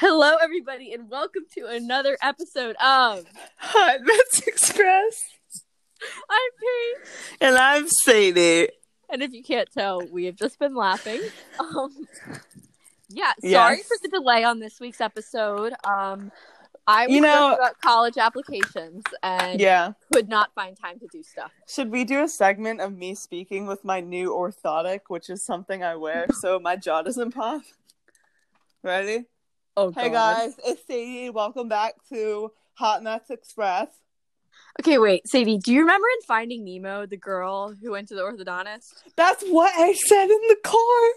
[0.00, 3.24] Hello, everybody, and welcome to another episode of
[3.58, 5.24] Hot Mess Express.
[6.28, 7.38] I'm Paige.
[7.40, 8.68] And I'm Sadie.
[9.08, 11.20] And if you can't tell, we have just been laughing.
[11.60, 11.90] Um,
[13.08, 13.86] yeah, sorry Yes.
[13.86, 15.72] for the delay on this week's episode.
[15.84, 16.32] Um,
[16.86, 19.92] I was You know- about college applications and Yeah.
[20.12, 21.52] could not find time to do stuff.
[21.68, 25.84] Should we do a segment of me speaking with my new orthotic, which is something
[25.84, 27.62] I wear so my jaw doesn't pop?
[28.82, 29.26] Ready?
[29.76, 31.30] Oh, Hey guys, it's Sadie.
[31.30, 33.88] Welcome back to Hot Mess Express.
[34.80, 38.20] Okay, wait, Sadie, do you remember in Finding Nemo the girl who went to the
[38.20, 38.92] orthodontist?
[39.16, 41.10] That's what I said in the car.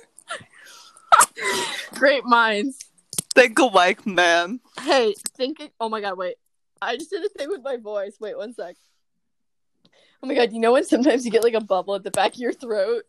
[1.99, 2.79] Great minds.
[3.35, 4.59] Think alike, man.
[4.81, 5.57] Hey, think.
[5.79, 6.37] Oh my god, wait.
[6.81, 8.17] I just did a thing with my voice.
[8.19, 8.75] Wait one sec.
[10.23, 12.33] Oh my god, you know when sometimes you get like a bubble at the back
[12.33, 13.03] of your throat?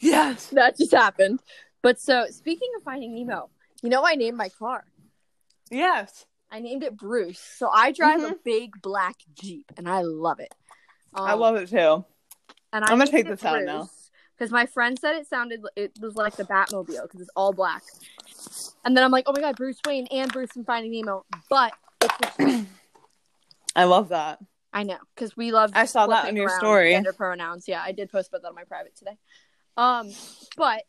[0.00, 0.46] Yes.
[0.48, 1.38] That just happened.
[1.82, 3.48] But so, speaking of Finding Nemo,
[3.82, 4.84] you know I named my car.
[5.70, 6.26] Yes.
[6.50, 7.40] I named it Bruce.
[7.40, 8.42] So I drive a Mhm.
[8.44, 10.54] big black Jeep, and I love it.
[11.14, 12.04] I love it too.
[12.72, 13.88] And I'm gonna take this out now.
[14.36, 17.82] because my friend said it sounded it was like the Batmobile because it's all black.
[18.84, 21.72] And then I'm like, oh my god, Bruce Wayne and Bruce from Finding Nemo, but
[23.76, 24.38] I love that.
[24.72, 25.72] I know because we love.
[25.74, 26.92] I saw that on your story.
[26.92, 27.66] Gender pronouns.
[27.66, 29.16] Yeah, I did post about that on my private today.
[29.76, 30.10] Um,
[30.56, 30.82] but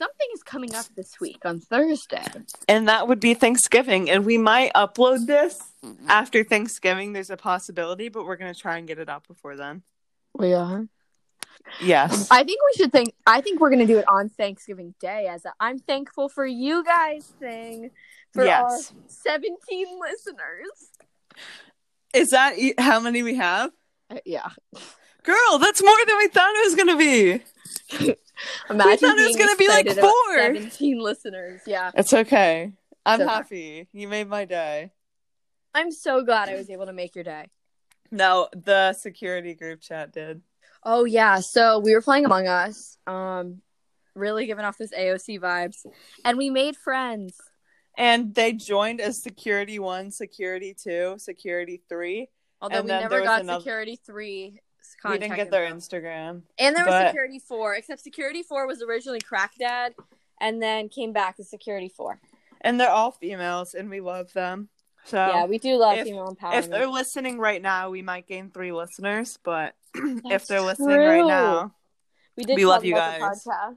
[0.00, 2.24] something is coming up this week on Thursday.
[2.66, 4.08] And that would be Thanksgiving.
[4.10, 5.60] And we might upload this
[6.08, 7.12] after Thanksgiving.
[7.12, 9.82] There's a possibility, but we're going to try and get it out before then.
[10.34, 10.86] We are.
[11.82, 12.28] Yes.
[12.30, 13.12] I think we should think.
[13.26, 16.82] I think we're gonna do it on Thanksgiving Day as a "I'm thankful for you
[16.82, 17.90] guys" thing
[18.32, 18.92] for Yes.
[18.92, 20.90] our 17 listeners.
[22.14, 23.70] Is that how many we have?
[24.08, 24.48] Uh, yeah,
[25.22, 27.42] Girl, that's more than we thought it was going to be.
[28.70, 30.36] imagine thought it was gonna be, like, four.
[30.38, 31.60] 17 listeners.
[31.66, 32.72] Yeah, It's okay.
[33.04, 33.88] I'm So- happy.
[33.92, 34.92] You made my day.
[35.74, 37.46] I'm so glad I was able to make your day.
[38.10, 40.42] No, the security group chat did.
[40.82, 43.60] Oh yeah, so we were playing Among Us, um,
[44.16, 45.86] really giving off this AOC vibes,
[46.24, 47.36] and we made friends.
[47.96, 52.28] And they joined as security one, security two, security three.
[52.60, 54.60] Although And we never got another- security three.
[55.04, 55.76] We didn't get their info.
[55.98, 56.42] Instagram.
[56.58, 59.94] And there was but- security four, except security four was originally Crack Dad,
[60.40, 62.20] and then came back as security four.
[62.62, 64.68] And they're all females, and we love them.
[65.04, 66.58] So yeah, we do love if- female empowerment.
[66.58, 69.38] if they're listening right now, we might gain three listeners.
[69.42, 71.74] But if they're listening right now,
[72.36, 73.20] we did we love you guys.
[73.20, 73.76] podcast.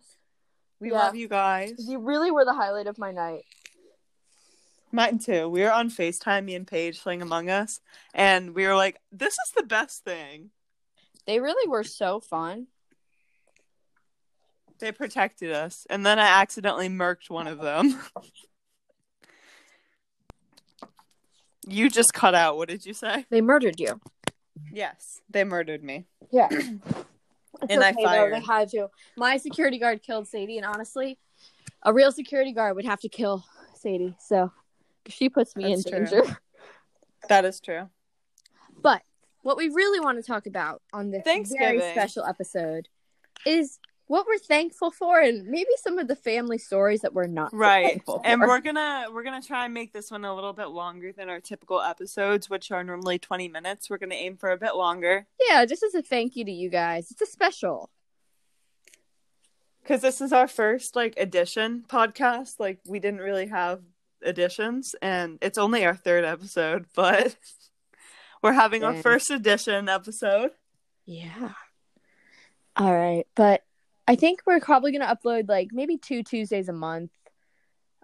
[0.82, 0.98] we Yeah.
[0.98, 1.74] love you guys.
[1.78, 3.44] You really were the highlight of my night.
[4.92, 5.50] Mine too.
[5.50, 7.80] We were on FaceTime, me and Paige playing Among Us,
[8.14, 10.52] and we were like, "This is the best thing."
[11.26, 12.68] They really were so fun.
[14.80, 17.98] They protected us, and then I accidentally murked one of them.
[21.68, 22.58] you just cut out.
[22.58, 23.26] What did you say?
[23.30, 24.00] They murdered you.
[24.72, 26.06] Yes, they murdered me.
[26.32, 26.50] Yeah.
[27.70, 28.34] And I though, fired.
[28.34, 28.90] They had to.
[29.16, 31.20] My security guard killed Sadie, and honestly,
[31.84, 33.46] a real security guard would have to kill
[33.76, 34.18] Sadie.
[34.20, 34.52] So
[35.08, 36.06] she puts me That's in true.
[36.06, 36.38] danger.
[37.30, 37.90] That is true.
[38.82, 39.04] But
[39.44, 41.24] what we really want to talk about on this
[41.58, 42.90] very special episode
[43.46, 47.52] is what we're thankful for, and maybe some of the family stories that we're not
[47.52, 47.88] so Right.
[47.88, 51.12] thankful And we're gonna we're gonna try and make this one a little bit longer
[51.14, 53.90] than our typical episodes, which are normally twenty minutes.
[53.90, 56.70] We're gonna aim for a bit longer yeah, just as a thank you to you
[56.70, 57.12] guys.
[57.12, 57.90] It's a special.
[59.82, 62.60] because this is our first like edition podcast.
[62.60, 63.82] Like we didn't really have
[64.26, 67.36] editions, and it's only our third episode, but
[68.44, 70.52] we're having our first edition episode.
[71.06, 71.54] Yeah.
[72.76, 73.64] All right, but
[74.08, 77.12] I think we're probably gonna upload like maybe two Tuesdays a month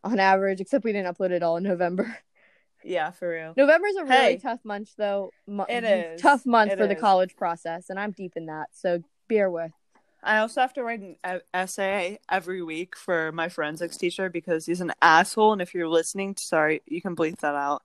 [0.04, 0.62] on average.
[0.62, 2.18] Except we didn't upload it all in November.
[2.82, 3.54] Yeah, for real.
[3.58, 4.38] November's a really Hey.
[4.38, 5.32] tough month, though.
[5.46, 6.22] Mo- It is.
[6.22, 8.70] tough month It for the college process, and I'm deep in that.
[8.72, 9.74] So bear with.
[10.24, 14.80] I also have to write an essay every week for my forensics teacher because he's
[14.80, 15.52] an asshole.
[15.52, 17.84] And if you're listening, sorry, you can bleep that out.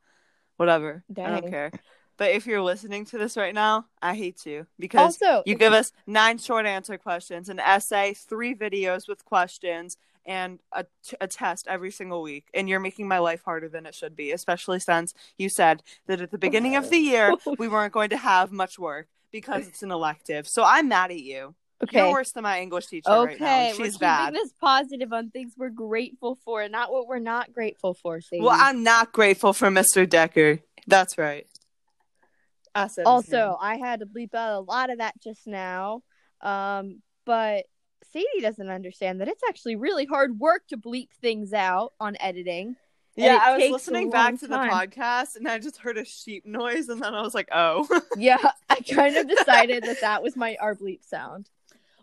[0.59, 1.03] Whatever.
[1.19, 1.73] I don't care.
[2.17, 5.73] But if you're listening to this right now, I hate you because Also, you give
[5.73, 9.97] us nine short answer questions, an essay, three videos with questions,
[10.27, 12.47] and a, t- a test every single week.
[12.55, 16.21] And you're making my life harder than it should be, especially since you said that
[16.21, 19.83] at the beginning of the year we weren't going to have much work because it's
[19.83, 20.47] an elective.
[20.49, 21.55] So I'm mad at you.
[21.83, 23.47] okay, You're worse than my English teacher right now.
[23.47, 24.35] okay, we're She's keeping bad.
[24.35, 28.21] this positive on things we're grateful for, and not what we're not grateful for.
[28.21, 28.41] Sadie.
[28.41, 30.09] Well, I'm not grateful for Mr.
[30.09, 30.61] Decker.
[30.87, 31.47] That's right.
[32.77, 33.57] His also.
[33.61, 36.03] I had to bleep out a lot of that just now.
[36.41, 37.65] Um, but
[38.13, 42.77] Sadie doesn't understand that it's actually really hard work to bleep things out on editing.
[43.17, 44.69] Yeah, I was listening back to time.
[44.69, 47.87] the podcast and I just heard a sheep noise and then I was like, oh.
[48.17, 48.39] Yeah,
[48.69, 51.49] I kind of decided that that was my our bleep sound.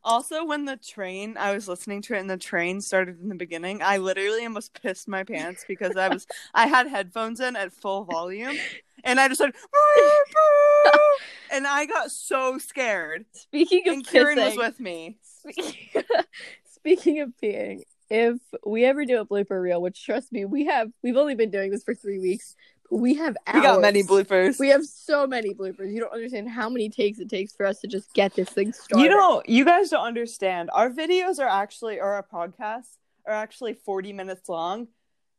[0.05, 3.35] also, when the train, I was listening to it and the train started in the
[3.35, 7.73] beginning, I literally almost pissed my pants because I was, I had headphones in at
[7.73, 8.55] full volume
[9.03, 9.55] and I just went,
[11.51, 13.25] and I got so scared.
[13.33, 15.17] Speaking of And Kieran was with me.
[15.21, 15.95] Spe-
[16.65, 20.91] Speaking of peeing, if we ever do a blooper reel, which trust me, we have
[21.03, 22.55] we've only been doing this for three weeks,
[22.89, 23.55] but we have hours.
[23.55, 24.59] We got many bloopers.
[24.59, 25.93] We have so many bloopers.
[25.93, 28.73] You don't understand how many takes it takes for us to just get this thing
[28.73, 29.03] started.
[29.03, 30.69] You don't, you guys don't understand.
[30.73, 34.87] Our videos are actually, or our podcasts are actually 40 minutes long.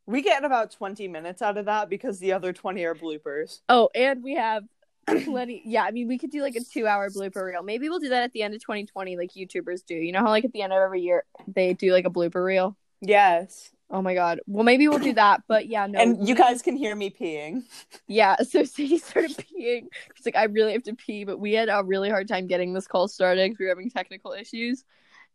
[0.06, 3.60] We get about 20 minutes out of that because the other 20 are bloopers.
[3.68, 4.64] Oh, and we have
[5.06, 5.62] plenty.
[5.64, 7.62] Yeah, I mean, we could do like a two-hour blooper reel.
[7.62, 9.94] Maybe we'll do that at the end of 2020, like YouTubers do.
[9.94, 12.44] You know how like at the end of every year they do like a blooper
[12.44, 12.76] reel.
[13.00, 13.70] Yes.
[13.90, 14.40] Oh my god.
[14.46, 15.42] Well, maybe we'll do that.
[15.46, 16.00] But yeah, no.
[16.00, 17.64] and you guys can hear me peeing.
[18.08, 19.88] Yeah, so Sadie started peeing.
[20.14, 22.72] She's like, I really have to pee, but we had a really hard time getting
[22.72, 24.84] this call started because we were having technical issues.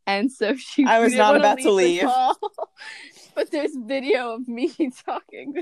[0.08, 2.02] And so she I was not about to leave.
[3.36, 4.70] but there's video of me
[5.06, 5.54] talking.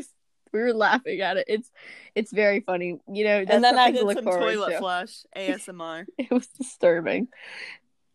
[0.54, 1.46] We were laughing at it.
[1.50, 1.72] It's
[2.14, 3.00] it's very funny.
[3.12, 4.78] You know, and then I to did look some toilet to.
[4.78, 6.06] flush ASMR.
[6.18, 7.28] It was disturbing.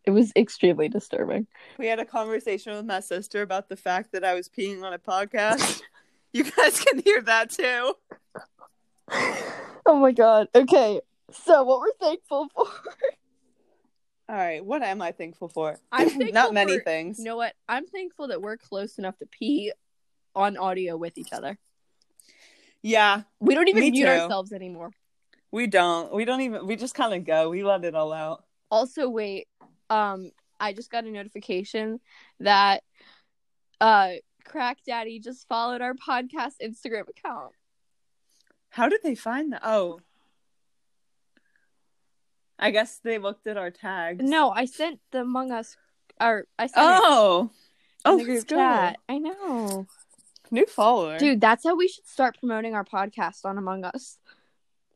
[0.05, 1.47] It was extremely disturbing.
[1.79, 4.94] we had a conversation with my sister about the fact that I was peeing on
[4.94, 5.83] a podcast.
[6.33, 7.94] you guys can hear that too.
[9.85, 10.49] Oh my god.
[10.55, 11.00] Okay.
[11.33, 12.67] So what we're thankful for.
[14.31, 15.77] All right, what am I thankful for?
[15.91, 17.19] I'm thankful Not many for- things.
[17.19, 17.53] You know what?
[17.69, 19.73] I'm thankful that we're close enough to pee
[20.37, 21.59] on audio with each other.
[22.81, 24.06] Yeah, We don't even mute too.
[24.09, 24.93] ourselves anymore.
[25.50, 26.15] we don't.
[26.15, 26.65] We don't even.
[26.69, 27.50] We just kind of go.
[27.50, 28.44] We let it all out.
[28.71, 29.49] Also, wait,
[29.91, 30.31] um,
[30.61, 31.99] I just got a notification
[32.38, 32.85] that
[33.81, 34.12] uh
[34.44, 37.53] Crack Daddy just followed our podcast Instagram account.
[38.71, 39.62] How did they find that?
[39.65, 39.99] Oh.
[42.61, 44.23] I guess they looked at our tags.
[44.23, 45.77] No, I sent the Among Us
[46.21, 47.51] or I sent Oh.
[47.55, 47.57] it
[48.05, 48.99] Oh, the group chat.
[49.09, 49.87] I know.
[50.51, 51.19] New follower.
[51.19, 54.19] Dude, that's how we should start promoting our podcast on Among Us.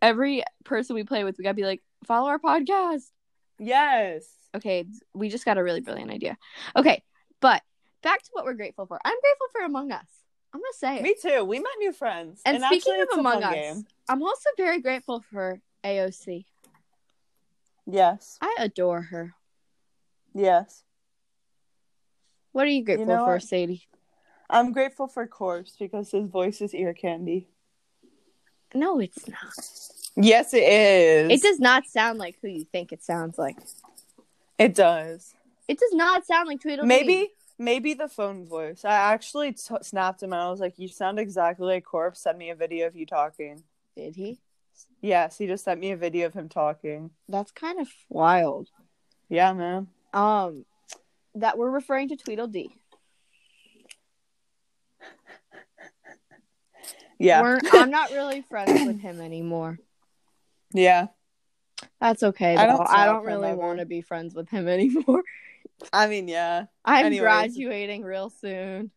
[0.02, 3.04] Every person we play with, we gotta be like, follow our podcast.
[3.58, 4.26] Yes.
[4.54, 4.84] Okay,
[5.14, 6.36] we just got a really brilliant idea.
[6.76, 7.02] Okay,
[7.40, 7.62] but
[8.02, 9.00] back to what we're grateful for.
[9.04, 10.06] I'm grateful for Among Us.
[10.52, 11.02] I'm gonna say it.
[11.02, 11.44] Me too.
[11.44, 12.40] We met new friends.
[12.44, 13.84] and, speaking actually, of Among Us, game.
[14.08, 16.44] I'm also very grateful for AOC.
[17.86, 18.38] Yes.
[18.40, 19.34] I adore her.
[20.34, 20.82] Yes.
[22.52, 23.42] What are you grateful know for, what?
[23.42, 23.86] Sadie?
[24.48, 27.48] I'm grateful for Corpse because his voice is ear candy.
[28.74, 29.54] No, it's not.
[30.16, 31.30] Yes, it is.
[31.30, 33.56] It does not sound like who you think it sounds like.
[34.58, 35.34] It does.
[35.66, 36.86] It does not sound like Tweedledee.
[36.86, 38.84] Maybe, maybe the phone voice.
[38.84, 42.38] I actually t- snapped him and I was like, "You sound exactly like Corpse." Send
[42.38, 43.64] me a video of you talking.
[43.96, 44.40] Did he?
[45.00, 47.10] Yes, he just sent me a video of him talking.
[47.28, 48.68] That's kind of wild.
[49.28, 49.88] Yeah, man.
[50.12, 50.64] Um,
[51.34, 52.70] that we're referring to Tweedledee.
[57.18, 57.42] Yeah.
[57.42, 59.78] We're, I'm not really friends with him anymore.
[60.72, 61.08] yeah.
[62.00, 62.56] That's okay.
[62.56, 65.22] I don't I don't really want to be friends with him anymore.
[65.92, 67.20] I mean, yeah, I'm Anyways.
[67.20, 68.90] graduating real soon.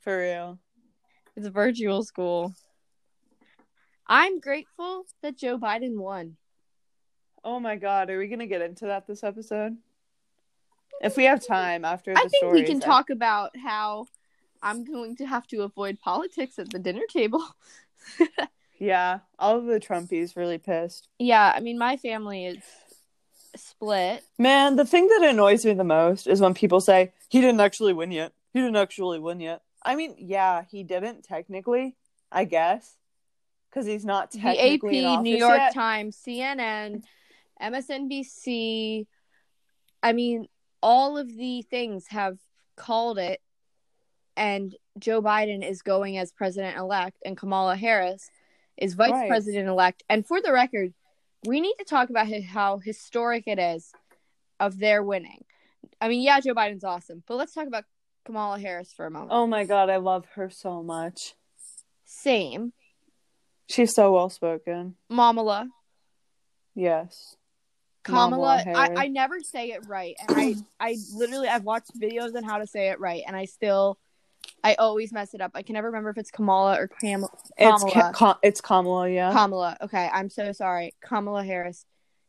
[0.00, 0.58] for real.
[1.36, 2.54] It's a virtual school.
[4.08, 6.36] I'm grateful that Joe Biden won.
[7.44, 9.76] Oh my god, are we gonna get into that this episode?
[11.00, 14.06] If we have time after the I think we stories, can talk about how
[14.62, 17.44] I'm going to have to avoid politics at the dinner table.
[18.80, 21.08] Yeah, all of the Trumpies really pissed.
[21.18, 22.62] yeah, I mean, my family is
[23.56, 24.22] split.
[24.38, 27.92] Man, the thing that annoys me the most is when people say he didn't actually
[27.92, 28.32] win yet.
[28.52, 29.62] He didn't actually win yet.
[29.82, 31.96] I mean, yeah, he didn't technically,
[32.30, 32.96] I guess,
[33.70, 35.74] because he's not The technically in AP, New York yet.
[35.74, 37.02] Times, CNN,
[37.60, 39.06] MSNBC.
[40.02, 40.48] I mean,
[40.82, 42.38] all of the things have
[42.76, 43.40] called it,
[44.36, 48.30] and Joe Biden is going as president elect, and Kamala Harris
[48.76, 49.28] is vice Right.
[49.28, 50.04] president elect.
[50.08, 50.94] And for the record,
[51.46, 53.92] we need to talk about how historic it is
[54.60, 55.44] of their winning.
[56.00, 57.84] I mean, yeah, Joe Biden's awesome, but let's talk about
[58.24, 59.30] Kamala Harris for a moment.
[59.32, 61.34] Oh my god, I love her so much.
[62.04, 62.72] Same,
[63.68, 64.96] She's so well spoken.
[65.10, 65.68] Mamala.
[66.74, 67.36] Yes.
[68.04, 70.16] Kamala, I, I never say it right.
[70.20, 73.44] And I, I literally I've watched videos on how to say it right and I
[73.44, 73.98] still
[74.64, 75.52] I always mess it up.
[75.54, 77.24] I can never remember if it's Kamala or Cam-
[77.56, 77.92] It's Kamala.
[77.92, 79.32] Ka- Ka- it's Kamala, yeah.
[79.32, 79.76] Kamala.
[79.82, 80.94] Okay, I'm so sorry.
[81.02, 81.84] Kamala Harris.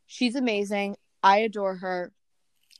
[0.06, 0.96] She's amazing.
[1.22, 2.12] I adore her.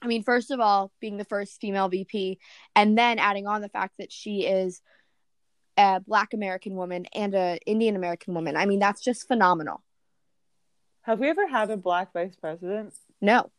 [0.02, 2.38] I mean, first of all, being the first female VP,
[2.75, 4.81] and then adding on the fact that she is
[5.80, 8.56] a Black American woman and a Indian American woman.
[8.56, 9.82] I mean, that's just phenomenal.
[11.02, 12.94] Have we ever had a black vice president?
[13.20, 13.50] No,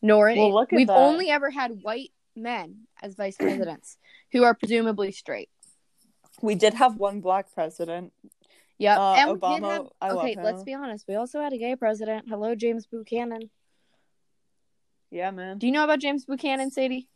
[0.00, 0.96] nor Well, look we've that.
[0.96, 3.98] only ever had white men as vice presidents
[4.32, 5.50] who are presumably straight.
[6.40, 8.12] We did have one black president.
[8.78, 8.98] Yep.
[8.98, 11.06] Uh, and we did Obama, have okay, let's be honest.
[11.08, 12.26] We also had a gay president.
[12.28, 13.50] Hello, James Buchanan.
[15.10, 15.58] Yeah, man.
[15.58, 17.08] Do you know about James Buchanan, Sadie?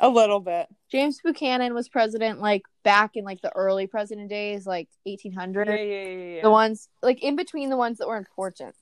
[0.00, 0.68] A little bit.
[0.90, 5.66] James Buchanan was president like back in like the early president days, like 1800.
[5.68, 6.42] Yeah, yeah, yeah, yeah.
[6.42, 8.74] The ones like in between the ones that were important.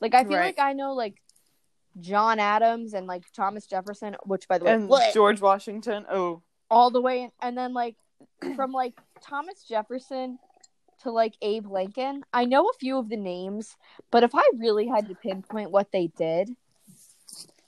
[0.00, 0.46] Like I feel Right.
[0.46, 1.16] like I know like
[2.00, 6.06] John Adams and like Thomas Jefferson, which by the way, and bleh, George Washington.
[6.10, 7.96] Oh, all the way, in, and then like
[8.56, 10.38] from like Thomas Jefferson
[11.02, 12.24] to like Abe Lincoln.
[12.32, 13.76] I know a few of the names,
[14.10, 16.48] but if I really had to pinpoint what they did,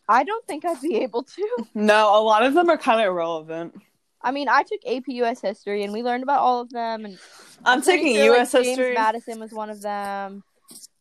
[0.08, 1.66] I don't think I'd be able to.
[1.74, 3.74] no, a lot of them are kind of irrelevant.
[4.22, 7.18] I mean, I took AP US history and we learned about all of them and
[7.64, 8.52] I'm pretty taking sure, like, U.S.
[8.52, 8.94] James history.
[8.94, 10.42] Madison was one of them.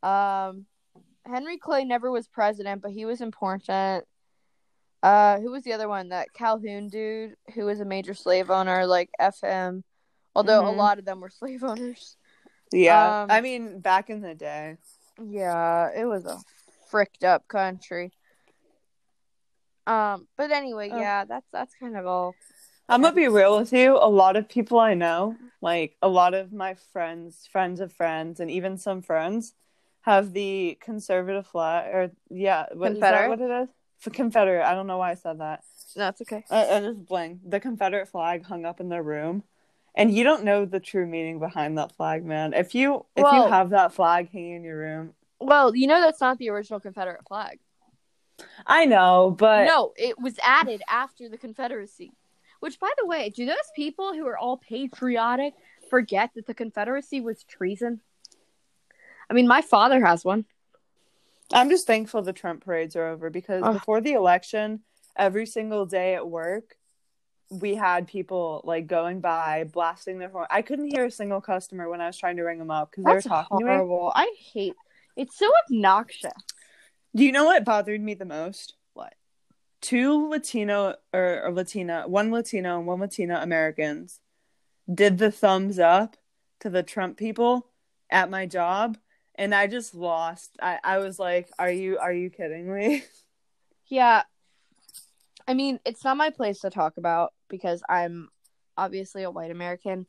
[0.01, 0.65] Um,
[1.25, 4.05] Henry Clay never was president, but he was important.
[5.01, 6.10] Uh, who was the other one?
[6.10, 9.83] That Calhoun dude who was a major slave owner, like FM.
[10.36, 10.77] Although a Mhm.
[10.77, 12.17] lot of them were slave owners.
[12.72, 14.77] Yeah, Um, I mean, back in the day.
[15.22, 16.39] Yeah, it was a
[16.89, 18.12] fricked up country.
[19.87, 20.99] Um, but anyway, Oh.
[20.99, 22.35] yeah, that's that's kind of all.
[22.89, 23.97] I'm gonna be real with you.
[23.97, 28.39] A lot of people I know, like a lot of my friends, friends of friends,
[28.39, 29.53] and even some friends,
[30.01, 33.29] have the conservative flag, or yeah, what is that Confederate?
[33.29, 33.69] what it is?
[33.99, 34.65] For Confederate.
[34.65, 35.63] I don't know why I said that.
[35.95, 36.43] That's okay.
[36.49, 37.39] I, I just blank.
[37.47, 39.43] The Confederate flag hung up in their room,
[39.95, 42.53] and you don't know the true meaning behind that flag, man.
[42.53, 46.01] If you if Well- you have that flag hanging in your room, Well, you know
[46.01, 47.59] that's not the original Confederate flag.
[48.65, 52.11] I know, but no, it was added after the Confederacy.
[52.59, 55.53] Which, by the way, do those people who are all patriotic
[55.89, 58.01] forget that the Confederacy was treason?
[59.29, 60.45] I mean, my father has one.
[61.51, 63.73] I'm just thankful the Trump parades are over because Ugh.
[63.73, 64.81] before the election,
[65.15, 66.77] every single day at work,
[67.49, 70.47] we had people like going by blasting their horn.
[70.49, 73.03] I couldn't hear a single customer when I was trying to ring them up because
[73.03, 73.71] they were That's talking to me.
[73.71, 74.11] horrible.
[74.15, 74.75] I hate.
[75.15, 76.31] It's so obnoxious.
[77.15, 78.74] Do you know what bothered me the most?
[78.93, 79.13] What?
[79.82, 84.20] Two Latino or, or Latina, one Latino and one Latina Americans
[84.91, 86.17] did the thumbs up
[86.62, 87.67] to the Trump people
[88.10, 88.98] at my job,
[89.36, 90.58] and I just lost.
[90.62, 93.03] I, I was like, "Are you are you kidding me?"
[93.88, 94.24] Yeah.
[95.48, 98.29] I mean, it's not my place to talk about because I'm
[98.77, 100.08] obviously a white American,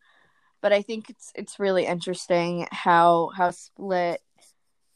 [0.63, 4.23] but I think it's it's really interesting how how split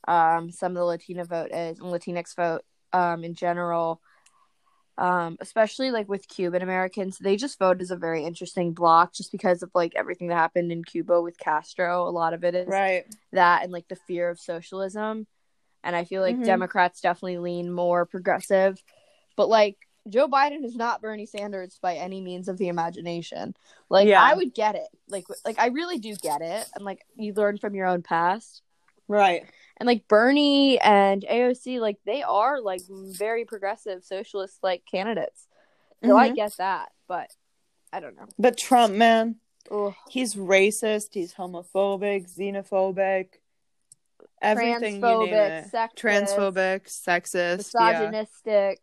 [0.08, 2.62] um some of the Latina vote is and Latinx vote
[2.92, 4.00] um in general.
[4.96, 9.30] Um, especially like with Cuban Americans, they just vote as a very interesting block just
[9.30, 12.08] because of like everything that happened in Cuba with Castro.
[12.08, 13.04] A lot of it is right.
[13.30, 15.28] that and like the fear of socialism.
[15.84, 16.44] And I feel like Mhm.
[16.46, 18.82] Democrats definitely lean more progressive.
[19.36, 19.76] But like
[20.08, 23.54] Joe Biden is not Bernie Sanders by any means of the imagination.
[23.88, 24.20] Like Yeah.
[24.20, 24.88] I would get it.
[25.08, 26.68] Like like I really do get it.
[26.74, 28.62] And like you learn from your own past.
[29.06, 29.46] Right.
[29.78, 35.46] And like Bernie and AOC, like they are like very progressive socialist like candidates.
[36.04, 36.34] So I Mhm.
[36.34, 37.30] get that, but
[37.92, 38.26] I don't know.
[38.38, 39.36] But Trump, man,
[39.70, 39.94] Ugh.
[40.08, 43.34] he's racist, he's homophobic, xenophobic,
[44.42, 47.92] everything Transphobic, sexist, Transphobic, sexist, yeah.
[47.92, 48.80] misogynistic.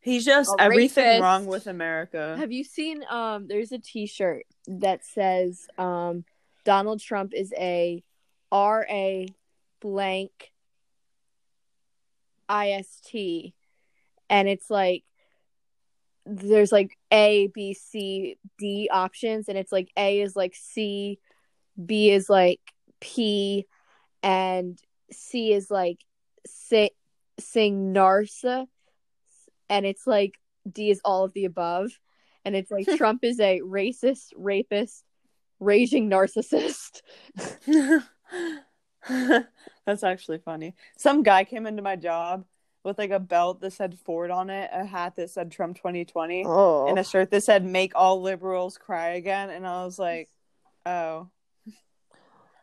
[0.00, 2.36] He's just everything wrong with America.
[2.38, 6.24] Have you seen um there's a t-shirt that says um
[6.64, 8.02] Donald Trump is a
[8.52, 9.26] R A
[9.80, 10.52] blank
[12.48, 13.54] I S T.
[14.30, 15.04] And it's like
[16.26, 19.48] there's like A B C D options.
[19.48, 21.18] And it's like A is like C
[21.84, 22.60] B is like
[23.00, 23.66] P
[24.22, 24.78] and
[25.10, 25.98] C is like
[26.46, 26.90] si-
[27.38, 28.66] sing Narsa
[29.70, 30.34] and it's like
[30.70, 31.90] D is all of the above.
[32.44, 35.04] And it's like Trump is a racist, rapist,
[35.60, 37.00] raging narcissist.
[39.86, 40.74] That's actually funny.
[40.96, 42.44] Some guy came into my job
[42.84, 46.44] with like a belt that said Ford on it, a hat that said Trump 2020,
[46.46, 50.30] Oh, and a shirt that said "Make all liberals cry again." And I was like,
[50.86, 51.28] "Oh,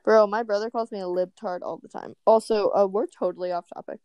[0.03, 2.15] bro, my brother calls me a libtard all the time.
[2.25, 3.99] Also, uh, we're totally off topic.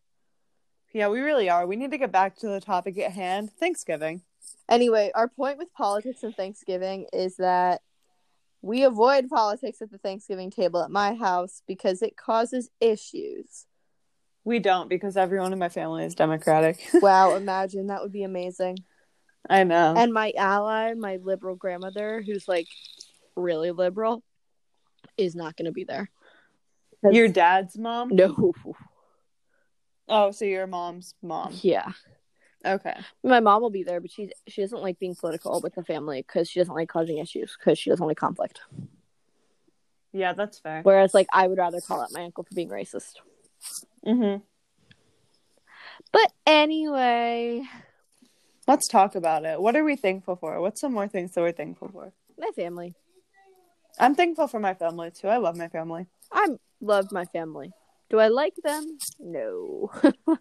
[0.93, 1.67] yeah, we really are.
[1.67, 4.23] We need to get back to the topic at hand: Thanksgiving."
[4.69, 7.83] Anyway, our point with politics and Thanksgiving is that
[8.63, 13.67] we avoid politics at the Thanksgiving table at my house because it causes issues.
[14.45, 16.81] We don't because everyone in my family is Democratic.
[16.95, 18.79] Wow, imagine that would be amazing.
[19.49, 19.95] I know.
[19.97, 22.69] And my ally, my liberal grandmother, who's like
[23.37, 24.23] really liberal
[25.17, 26.11] is not going to be there.
[27.03, 28.11] Your dad's mom?
[28.13, 28.53] no.
[30.09, 31.55] Oh, so your mom's mom.
[31.63, 31.93] Yeah.
[32.65, 32.95] Okay.
[33.25, 36.23] My mom will be there, but she's she doesn't like being political with the family
[36.23, 38.61] because she doesn't like causing issues because she doesn't like conflict.
[40.13, 40.83] Yeah, that's fair.
[40.83, 43.13] Whereas, like, I would rather call out my uncle for being racist.
[44.05, 44.43] Mm-hmm.
[46.13, 47.63] But anyway,
[48.71, 49.61] Let's talk about it.
[49.61, 50.61] What are we thankful for?
[50.61, 52.13] What's some more things that we're thankful for?
[52.39, 52.95] my family.
[53.99, 55.27] I'm thankful for my family too.
[55.27, 56.07] I love my family.
[56.31, 56.47] I
[56.81, 57.73] love my family.
[58.11, 58.97] Do I like them?
[59.19, 59.91] No.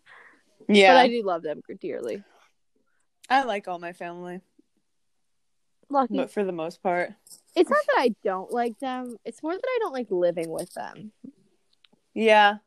[0.70, 0.94] Yeah.
[0.94, 2.24] But I do love them dearly.
[3.30, 4.40] I like all my family,
[5.90, 6.16] Lucky.
[6.18, 7.12] but for the most part.
[7.56, 9.18] It's not that I don't like them.
[9.26, 11.12] It's more that I don't like living with them.
[12.14, 12.58] Yeah.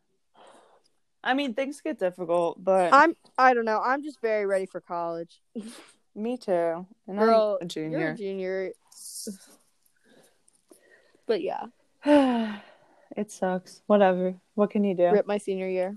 [1.25, 3.81] I mean, things get difficult, but I'm I don't know.
[3.81, 5.41] I'm just very ready for college.
[6.15, 6.87] me too.
[7.07, 8.15] And Girl, I'm a You're a junior.
[8.17, 8.73] junior.
[11.27, 11.67] But yeah,
[13.17, 13.83] it sucks.
[13.87, 14.35] Whatever.
[14.55, 15.11] What can you do?
[15.11, 15.97] rip my senior year.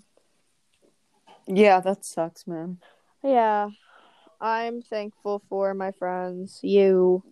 [1.47, 2.79] Yeah, that sucks, man.
[3.23, 3.69] Yeah.
[4.41, 7.23] I'm thankful for my friends, you,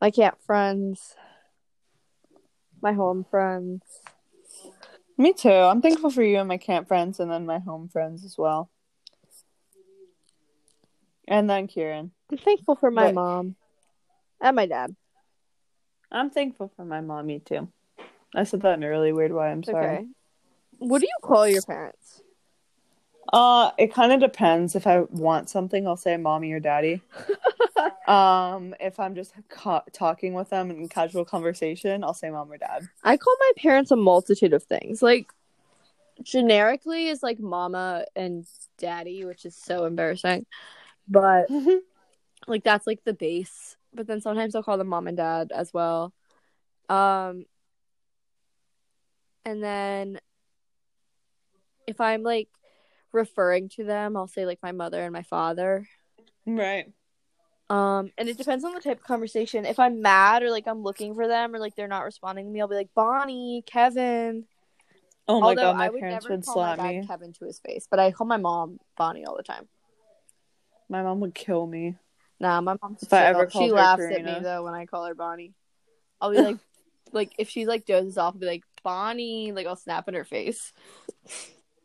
[0.00, 1.14] my camp friends,
[2.82, 3.82] my home friends.
[5.16, 5.48] Me too.
[5.50, 8.70] I'm thankful for you and my camp friends and then my home friends as well.
[11.26, 12.10] And then Kieran.
[12.30, 13.14] I'm thankful for my Right.
[13.14, 13.56] mom
[14.40, 14.94] and my dad.
[16.12, 17.68] I'm thankful for my mommy too.
[18.34, 19.50] I said that in a really weird way.
[19.50, 19.96] I'm sorry.
[19.96, 20.06] Okay.
[20.78, 22.20] What do you call your parents?
[23.34, 24.76] Uh, it kind of depends.
[24.76, 27.02] If I want something, I'll say mommy or daddy.
[28.06, 32.58] um, if I'm just ca- talking with them in casual conversation, I'll say mom or
[32.58, 32.88] dad.
[33.02, 35.02] I call my parents a multitude of things.
[35.02, 35.32] Like
[36.22, 38.46] generically is like mama and
[38.78, 40.46] daddy, which is so embarrassing.
[41.08, 41.50] But
[42.46, 43.76] like that's like the base.
[43.92, 46.12] But then sometimes I'll call them mom and dad as well.
[46.88, 47.46] Um
[49.44, 50.20] and then
[51.88, 52.48] if I'm like
[53.14, 55.86] referring to them, I'll say like my mother and my father.
[56.46, 56.92] right.
[57.70, 59.64] Um, and it depends on the type of conversation.
[59.64, 62.50] If I'm mad or like I'm looking for them or like they're not responding to
[62.50, 64.44] me, I'll be like Bonnie, Kevin.
[65.26, 67.04] Oh my Although god, my I would parents would slap me.
[67.06, 69.66] Kevin to his face, but I call my mom Bonnie all the time.
[70.90, 71.96] My mom would kill me.
[72.38, 75.14] Nah, my mom's If I ever she laughs at me though when I call her
[75.14, 75.54] Bonnie.
[76.20, 76.58] I'll be like,
[77.12, 80.24] like if she's like dozes off, I'll be like Bonnie, like I'll snap in her
[80.24, 80.72] face.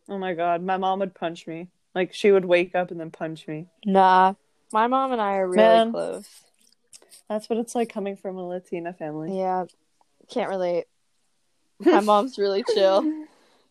[0.10, 1.67] Oh my god, my mom would punch me.
[1.95, 3.67] Like she would wake up and then punch me.
[3.86, 4.34] Nah,
[4.74, 5.91] my mom and I are really Man.
[5.91, 6.28] close.
[7.30, 9.38] That's what it's like coming from a Latina family.
[9.38, 9.65] Yeah,
[10.30, 10.86] can't relate.
[11.80, 13.04] My mom's really chill.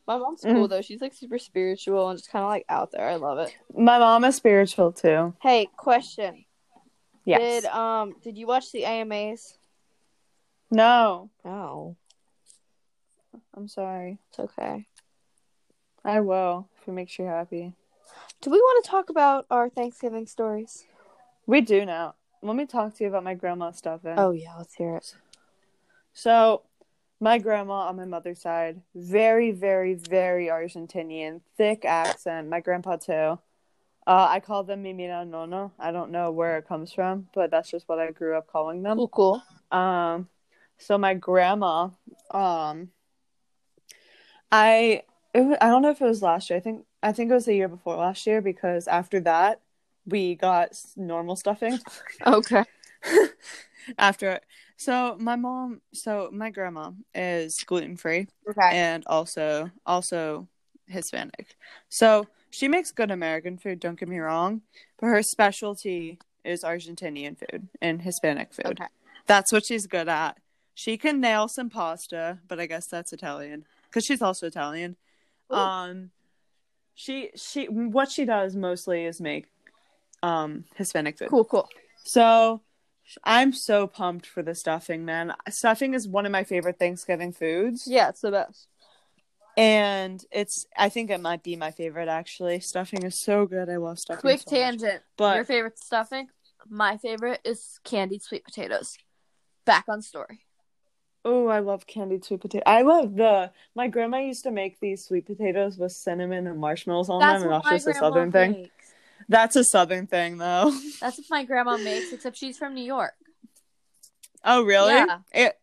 [0.06, 0.54] My mom's Mm.
[0.54, 0.80] cool though.
[0.80, 3.06] She's like super spiritual and just kind of like out there.
[3.06, 3.54] I love it.
[3.76, 5.34] My mom is spiritual too.
[5.42, 6.44] Hey, question.
[7.24, 7.62] Yes.
[7.64, 9.58] Did um did you watch the AMAs?
[10.70, 11.96] No, No,
[13.54, 14.18] I'm sorry.
[14.30, 14.86] it's okay.
[16.04, 17.74] I will if it makes you happy.
[18.40, 20.84] Do we want to talk about our Thanksgiving stories?
[21.46, 22.14] We do now.
[22.42, 24.02] Let me talk to you about my grandma stuff.
[24.02, 24.18] Then.
[24.18, 25.14] Oh yeah, let's hear it.
[26.12, 26.62] So,
[27.20, 32.48] my grandma on my mother's side, very, very, very Argentinian, thick accent.
[32.48, 33.38] My grandpa too.
[34.06, 35.72] Uh, I call them Mimina Nono.
[35.78, 38.82] I don't know where it comes from, but that's just what I grew up calling
[38.82, 38.96] them.
[38.96, 39.42] Cool, cool.
[39.70, 40.28] Um,
[40.78, 41.90] so my grandma,
[42.30, 42.88] um,
[44.50, 45.02] I,
[45.38, 46.56] it, wa- I don't know if it was last year.
[46.56, 49.60] I think, I think it was the year before last year because after that
[50.06, 51.78] we got normal stuffing.
[52.26, 52.64] Okay.
[53.98, 54.40] after,
[54.76, 58.70] so my mom, so my grandma is gluten free Okay.
[58.72, 60.48] and also also
[60.86, 61.56] Hispanic.
[61.88, 63.80] So she makes good American food.
[63.80, 64.62] Don't get me wrong,
[64.98, 68.66] but her specialty is Argentinian food and Hispanic food.
[68.80, 68.86] Okay.
[69.26, 70.38] That's what she's good at.
[70.74, 74.96] She can nail some pasta, but I guess that's Italian because she's also Italian.
[75.52, 75.56] Ooh.
[75.56, 76.10] Um,
[76.94, 79.46] she she what she does mostly is make
[80.22, 81.28] um Hispanic food.
[81.28, 81.68] Cool, cool.
[82.04, 82.62] So
[83.24, 85.34] I'm so pumped for the stuffing, man.
[85.48, 87.84] Stuffing is one of my favorite Thanksgiving foods.
[87.86, 88.66] Yeah, it's the best.
[89.56, 92.60] And it's I think it might be my favorite actually.
[92.60, 93.68] Stuffing is so good.
[93.68, 94.20] I love stuffing.
[94.20, 94.60] Quick so much.
[94.60, 95.02] tangent.
[95.16, 96.28] But- Your favorite stuffing?
[96.68, 98.96] My favorite is candied sweet potatoes.
[99.64, 100.40] Back on story.
[101.30, 102.62] Oh, I love candied sweet potato.
[102.64, 107.10] I love the my grandma used to make these sweet potatoes with cinnamon and marshmallows
[107.10, 108.70] on That's them, and that's my just a grandma southern thing.
[109.28, 110.70] That's a southern thing though.
[111.02, 113.12] That's what my grandma makes, except she's from New York.
[114.42, 114.94] oh really?
[114.94, 115.18] Yeah.
[115.32, 115.58] It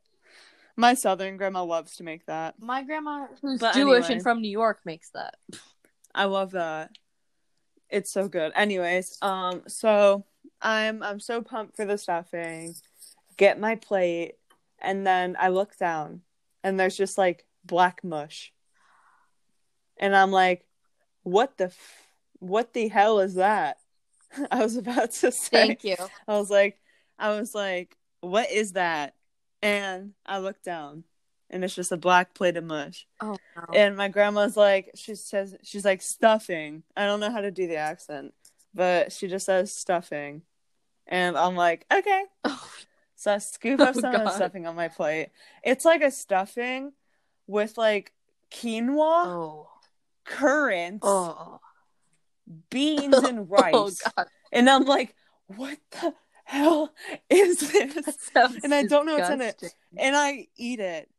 [0.76, 2.62] my southern grandma loves to make that.
[2.62, 4.14] My grandma, who's But Jewish anyway.
[4.14, 5.34] and from New York, makes that.
[6.14, 6.92] I love that.
[7.90, 8.52] It's so good.
[8.56, 10.26] Anyways, um, so
[10.62, 12.76] I'm I'm so pumped for the stuffing.
[13.38, 14.36] Get my plate.
[14.80, 16.22] And then I look down,
[16.64, 18.54] and there's just like black mush,
[19.98, 20.66] and I'm like,
[21.24, 22.08] "What the, f-
[22.40, 23.78] what the hell is that?"
[24.52, 25.50] I was about to say.
[25.68, 25.96] Thank you.
[26.28, 26.80] I was like,
[27.18, 29.16] I was like, "What is that?"
[29.62, 31.04] And I look down,
[31.50, 33.08] and it's just a black plate of mush.
[33.22, 33.64] Oh no.
[33.74, 36.84] And my grandma's like, she says, she's like stuffing.
[36.96, 38.34] I don't know how to do the accent,
[38.74, 40.42] but she just says stuffing,
[41.08, 42.24] and I'm like, okay.
[42.44, 42.70] Oh,
[43.26, 45.30] Oh, So I scoop up Oh, some of the stuffing on my plate.
[45.64, 46.94] It's like a stuffing
[47.48, 48.12] with like
[48.52, 49.68] quinoa, oh.
[50.26, 51.60] currants, Oh.
[52.70, 53.74] beans, and rice.
[53.74, 54.28] Oh god.
[54.52, 55.16] and I'm like,
[55.48, 56.94] what the hell
[57.30, 58.20] is this?
[58.64, 59.62] And I don't know what's in it.
[59.98, 61.10] And I eat it.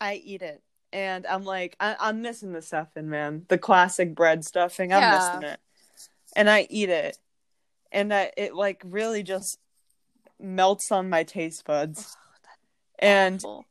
[0.00, 0.62] I eat it.
[0.92, 3.44] And I'm like, I- I'm missing the stuffing, man.
[3.48, 4.92] The classic bread stuffing.
[4.92, 5.16] I'm Yeah.
[5.36, 5.60] missing it.
[6.36, 7.18] And I eat it.
[7.92, 9.58] And I, it like really just
[10.40, 12.16] melts on my taste buds.
[12.98, 13.66] And Awful.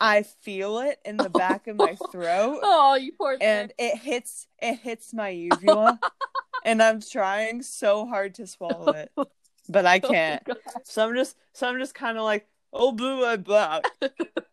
[0.00, 2.58] I feel it in the back of my throat.
[2.62, 6.00] Oh, you poor And it hits it hits my uvula.
[6.64, 9.10] and I'm trying so hard to swallow it.
[9.24, 9.26] Oh,
[9.68, 10.42] but I can't.
[10.50, 13.80] Oh, So I'm just so I'm just kind of like oh boo blah blah,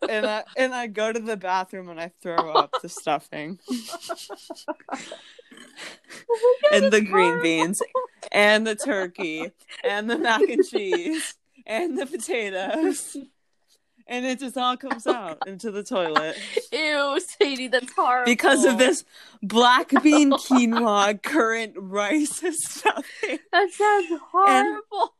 [0.07, 3.57] and I and I go to the bathroom and I throw up the stuffing
[6.71, 7.81] and the green beans
[8.31, 9.51] and the turkey
[9.83, 13.15] and the mac and cheese and the potatoes.
[14.11, 16.35] And it just all comes out into the toilet
[16.71, 18.25] Ew, Sadie, that's horrible.
[18.25, 19.03] because of this
[19.43, 23.37] black bean quinoa currant rice stuffing.
[23.51, 25.13] That sounds horrible.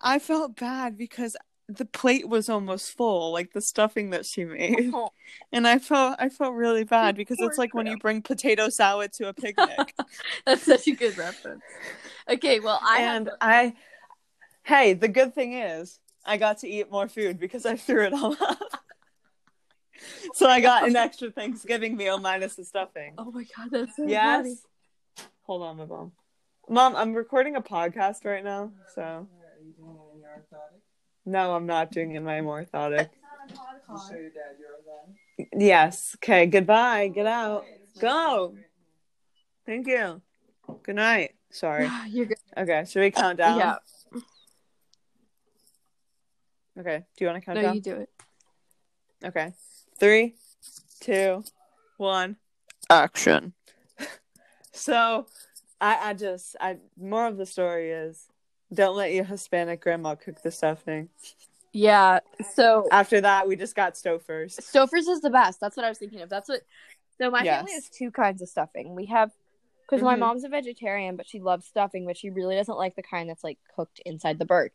[0.00, 1.36] I felt bad because
[1.68, 4.92] the plate was almost full, like the stuffing that she made.
[4.94, 5.10] Oh,
[5.50, 9.12] And I felt I felt really bad because it's like when you bring potato salad
[9.14, 9.92] to a picnic.
[10.46, 11.62] that's such a good reference.
[12.28, 13.74] Okay, well, I and have I
[14.64, 18.12] Hey, the good thing is I got to eat more food because I threw it
[18.12, 18.58] all up.
[20.34, 23.14] so I got an extra Thanksgiving meal minus the stuffing.
[23.18, 24.42] Oh my god, that's so yes.
[24.42, 24.56] funny.
[25.42, 26.12] Hold on, my mom.
[26.68, 29.28] Mom, I'm recording a podcast right now, so
[31.26, 33.10] no, I'm not doing it in my orthotic.
[35.56, 36.16] Yes.
[36.16, 36.46] Okay.
[36.46, 37.08] Goodbye.
[37.08, 37.64] Get out.
[38.00, 38.54] Go.
[39.66, 40.22] Thank you.
[40.82, 41.32] Good night.
[41.50, 41.90] Sorry.
[42.08, 42.38] You're good.
[42.56, 42.84] Okay.
[42.88, 43.58] Should we count down?
[43.58, 43.76] Yeah.
[46.78, 47.04] Okay.
[47.16, 47.74] Do you want to count No, down?
[47.74, 48.10] you do it.
[49.24, 49.52] Okay.
[49.98, 50.34] Three,
[51.00, 51.44] two,
[51.96, 52.36] one.
[52.90, 53.52] Action.
[54.72, 55.26] so,
[55.80, 58.26] I I just I more of the story is
[58.72, 61.08] don't let your Hispanic grandma cook the stuffing.
[61.72, 62.20] Yeah.
[62.54, 64.56] So After that, we just got Stouffer's.
[64.56, 65.60] Stouffer's is the best.
[65.60, 66.28] That's what I was thinking of.
[66.28, 66.62] That's what.
[67.18, 68.94] So my family has two kinds of stuffing.
[68.94, 69.30] We have
[69.82, 70.20] because my Mhm.
[70.20, 73.44] mom's a vegetarian, but she loves stuffing, but she really doesn't like the kind that's
[73.44, 74.72] like cooked inside the bird.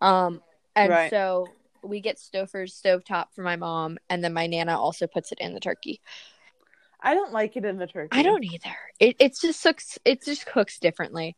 [0.00, 0.42] Um,
[0.80, 1.10] and Right.
[1.10, 1.46] so
[1.82, 5.54] we get Stouffer's stovetop for my mom, and then my nana also puts it in
[5.54, 6.00] the turkey.
[7.00, 8.08] I don't like it in the turkey.
[8.12, 8.76] I don't either.
[8.98, 9.98] It it's just cooks.
[10.04, 11.36] It just cooks differently.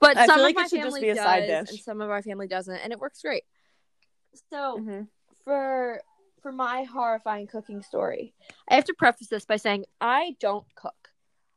[0.00, 1.68] But I some feel of like it my family be a does, side dish.
[1.70, 3.44] and some of our family doesn't, and it works great.
[4.50, 5.08] So Mhm.
[5.44, 6.00] for
[6.40, 8.32] for my horrifying cooking story,
[8.68, 11.10] I have to preface this by saying I don't cook.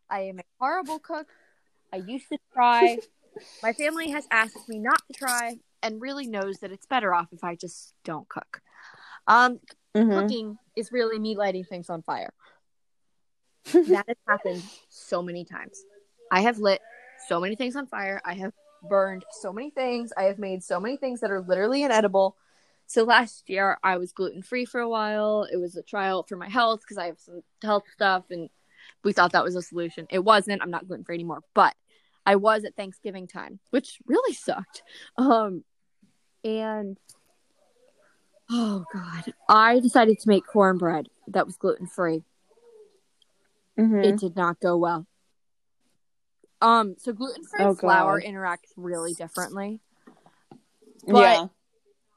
[0.10, 1.28] I am a horrible cook.
[1.94, 2.98] I used to try.
[3.64, 7.28] my family has asked me not to try, and really knows that it's better off
[7.32, 8.62] if I just don't cook.
[9.28, 9.60] Um,
[9.96, 10.14] Mhm.
[10.16, 12.34] cooking is really me lighting things on fire.
[13.88, 15.84] that has happened so many times.
[16.32, 16.82] I have lit
[17.28, 18.22] so many things on fire.
[18.26, 20.12] I have burned so many things.
[20.18, 22.36] I have made so many things that are literally inedible.
[22.88, 25.48] So last year I was gluten free for a while.
[25.52, 28.50] It was a trial for my health because I have some health stuff and
[29.04, 30.08] we thought that was a solution.
[30.10, 30.62] It wasn't.
[30.62, 31.76] I'm not gluten free anymore, but
[32.26, 34.84] I was at Thanksgiving time, which really sucked.
[35.18, 35.64] Um
[36.44, 36.98] and
[38.50, 42.24] oh god, I decided to make cornbread that was gluten free
[43.78, 44.04] Mhm.
[44.04, 45.08] it did not go well.
[46.62, 48.28] Um, so gluten free Oh, flour God.
[48.28, 49.82] interacts really differently.
[51.08, 51.48] but- yeah.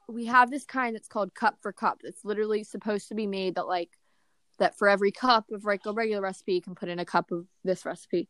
[0.06, 2.00] We have this kind that's called cup for cup.
[2.04, 3.90] It's literally supposed to be made that like
[4.58, 7.30] that for every cup of like a regular recipe, you can put in a cup
[7.32, 8.28] of this recipe.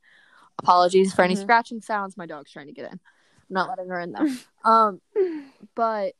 [0.61, 1.41] Apologies for any Mhm.
[1.43, 2.17] scratching sounds.
[2.17, 3.01] My dog's trying to get in.
[3.51, 4.29] I'm not letting her in though.
[4.71, 5.01] um,
[5.75, 6.15] but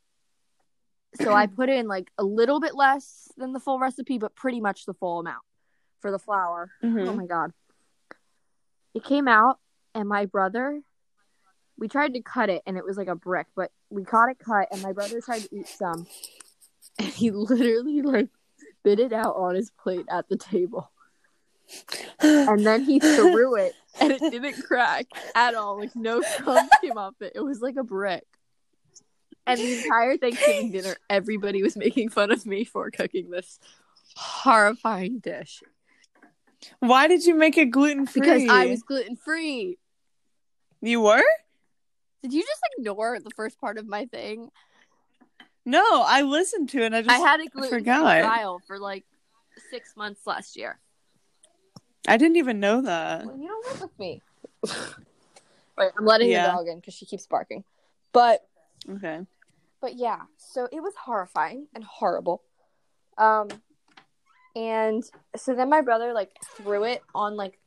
[1.21, 4.59] so I put in like a little bit less than the full recipe, but pretty
[4.59, 5.43] much the full amount
[5.99, 6.69] for the flour.
[6.83, 7.07] Mhm.
[7.07, 7.51] Oh my god.
[8.93, 9.59] It came out
[9.93, 10.81] and my brother
[11.77, 14.39] we tried to cut it and it was like a brick, but we caught it
[14.39, 16.07] cut and my brother tried to eat some
[16.97, 18.29] and he literally like
[18.79, 20.91] spit it out on his plate at the table.
[22.21, 25.79] And then he threw it and it didn't crack at all.
[25.79, 27.33] Like no crumbs came off it.
[27.35, 28.23] It was like a brick.
[29.47, 33.59] And the entire Thanksgiving dinner, everybody was making fun of me for cooking this
[34.15, 35.61] horrifying dish
[36.79, 38.21] Why did you make it gluten free?
[38.21, 39.77] because I was gluten free.
[40.81, 41.23] You were?
[42.23, 44.49] Did you just ignore the first part of my thing?
[45.65, 46.85] No, I listened to it.
[46.87, 49.05] And I just I had a gluten free trial for like
[49.69, 50.79] six months last year.
[52.07, 53.25] I didn't even know that.
[53.25, 54.21] Well, you don't live with me.
[55.77, 56.43] Wait, I'm letting Yeah.
[56.47, 57.63] the dog in because she keeps barking.
[58.11, 58.47] But
[58.89, 59.21] Okay.
[59.81, 62.43] but yeah, so it was horrifying and horrible.
[63.17, 63.49] Um,
[64.55, 65.03] and
[65.35, 67.59] so then my brother like threw it on like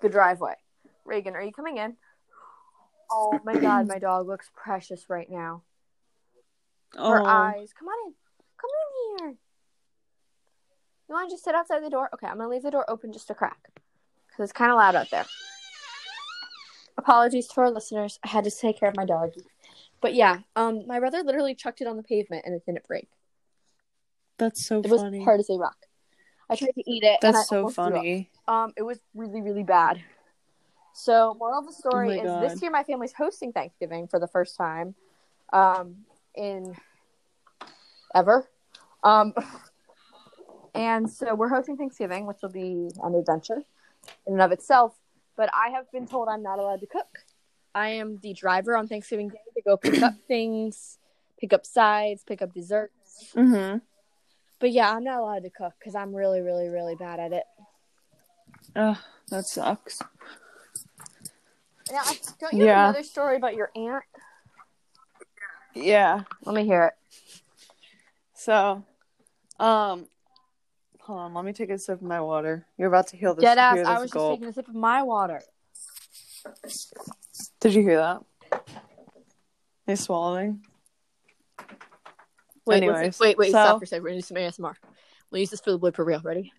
[0.00, 0.54] the driveway.
[1.04, 1.96] Reagan, are you coming in?
[3.10, 5.62] Oh my god, my dog looks precious right now.
[6.94, 7.72] Her Oh, eyes.
[7.76, 8.14] Come on in.
[8.60, 9.36] Come in here.
[11.12, 12.08] You want to just sit outside the door?
[12.14, 13.58] Okay, I'm gonna leave the door open just a crack
[14.26, 15.26] because it's kind of loud out there.
[16.96, 18.18] Apologies to our listeners.
[18.24, 19.42] I had to take care of my doggy.
[20.00, 23.10] But yeah, um, my brother literally chucked it on the pavement and it didn't break.
[24.38, 25.18] that's so funny.
[25.18, 25.76] It was hard as a rock.
[26.48, 27.18] I tried to eat it.
[27.20, 27.92] That's so almost threw up.
[27.92, 28.30] funny.
[28.48, 30.02] Um, it was really, really bad.
[30.94, 32.42] So, moral of the story Oh is God.
[32.42, 34.94] this year my family's hosting Thanksgiving for the first time,
[35.52, 36.74] um, in
[38.14, 38.48] ever.
[39.04, 39.34] Um,
[40.74, 43.62] and so we're hosting Thanksgiving, which will be an adventure
[44.26, 44.94] in and of itself.
[45.36, 47.18] But I have been told I'm not allowed to cook.
[47.74, 50.98] I am the driver on Thanksgiving Day to go pick up things,
[51.40, 53.32] pick up sides, pick up desserts.
[53.34, 53.78] Mm-hmm.
[54.58, 57.44] But yeah, I'm not allowed to cook because I'm really, really, really bad at it.
[58.76, 58.98] Oh,
[59.30, 60.00] that sucks.
[61.90, 62.02] Now,
[62.40, 62.76] don't you Yeah.
[62.86, 64.04] have another story about your aunt?
[65.74, 66.22] Yeah.
[66.44, 66.94] Let me hear it.
[68.34, 68.84] So,
[69.58, 70.06] um,
[71.02, 71.34] hold on.
[71.34, 72.66] Let me take a sip of my water.
[72.78, 73.42] You're about to hear this.
[73.42, 73.78] Dead ass.
[73.86, 75.42] I was just taking a sip of my water.
[77.60, 78.22] Did you hear that?
[79.86, 80.64] He's swallowing.
[82.64, 84.04] Wait, Anyways, wait, wait, so- stop for a second.
[84.04, 84.74] We're gonna do some ASMR.
[85.30, 86.20] We'll use this for the blip for real.
[86.20, 86.52] Ready?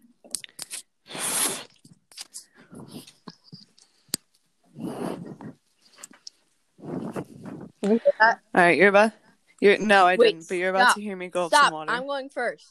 [7.82, 8.40] You hear that?
[8.56, 9.12] All right, you're about.
[9.60, 10.48] You're no, I Wait, didn't.
[10.48, 10.96] But you're about stop.
[10.96, 11.66] to hear me gulp Stop.
[11.66, 11.92] some water.
[11.92, 12.66] I'm going first.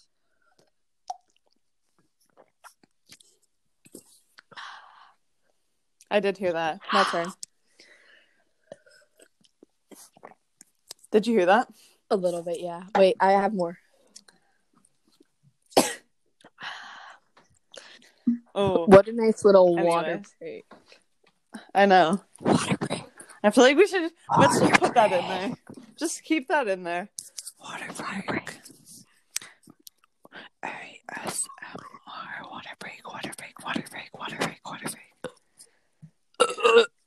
[6.12, 6.81] I did hear that.
[6.92, 7.33] My turn.
[11.11, 11.68] Did you hear that?
[12.11, 12.83] A little bit, yeah.
[12.98, 13.79] Wait, I have more.
[18.55, 20.66] Oh, What a nice little water break.
[21.75, 22.22] I know.
[22.40, 23.05] Water break.
[23.42, 25.57] I feel like we should let's just put that in there.
[25.96, 27.09] Just keep that in there.
[27.59, 27.87] Water
[28.27, 28.59] break.
[30.62, 31.48] ASMR.
[32.51, 33.11] Water break.
[33.11, 33.64] Water break.
[33.64, 34.11] Water break.
[34.14, 34.53] Water break.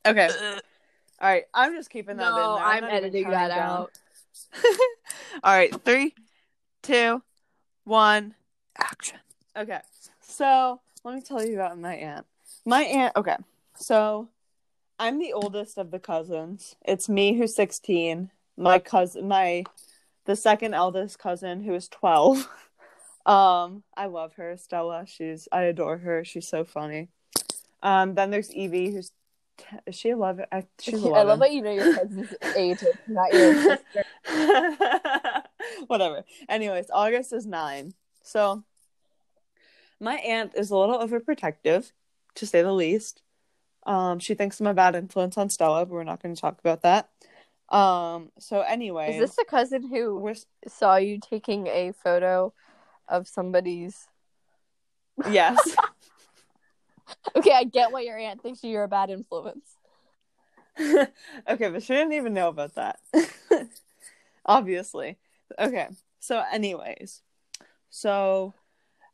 [0.06, 0.30] Okay.
[1.20, 1.44] All right.
[1.54, 2.66] I'm just keeping that in No, there.
[2.66, 3.92] I'm even editing that out.
[5.44, 5.74] All right.
[5.84, 6.14] Three,
[6.84, 7.22] two,
[7.84, 8.36] one,
[8.78, 9.20] action.
[9.56, 9.80] Okay.
[10.22, 12.26] So let me tell you about my aunt.
[12.66, 13.16] My aunt.
[13.16, 13.38] Okay.
[13.76, 14.30] So
[15.00, 16.76] I'm the oldest of the cousins.
[16.86, 18.32] It's me who's 16.
[18.58, 19.64] My cousin, my
[20.26, 22.48] the second eldest cousin who is 12.
[23.26, 25.06] Um, I love her, Stella.
[25.08, 26.24] She's I adore her.
[26.24, 27.08] She's so funny.
[27.82, 29.12] Um, then there's Evie, who's
[29.58, 30.46] t- is she 11?
[30.52, 31.16] I, she's 11.
[31.16, 34.04] I love that you know your cousin's age, not your sister.
[35.88, 36.24] Whatever.
[36.50, 37.94] Anyways, August is nine.
[38.24, 38.64] So
[40.00, 41.92] my aunt is a little overprotective,
[42.36, 43.22] to say the least.
[43.86, 46.60] Um, she thinks I'm a bad influence on Stella, but we're not going to talk
[46.60, 47.10] about that.
[47.70, 50.36] Um, so anyway, Is this the cousin who we're
[50.68, 52.54] saw you taking a photo
[53.08, 54.08] of somebody's?
[55.30, 55.76] yes,
[57.36, 59.76] Okay, I get why your aunt thinks you're a bad influence.
[60.80, 63.00] okay, but she didn't even know about that.
[64.46, 65.18] Obviously.
[65.60, 65.88] Okay.
[66.20, 67.22] So, anyways,
[67.90, 68.54] so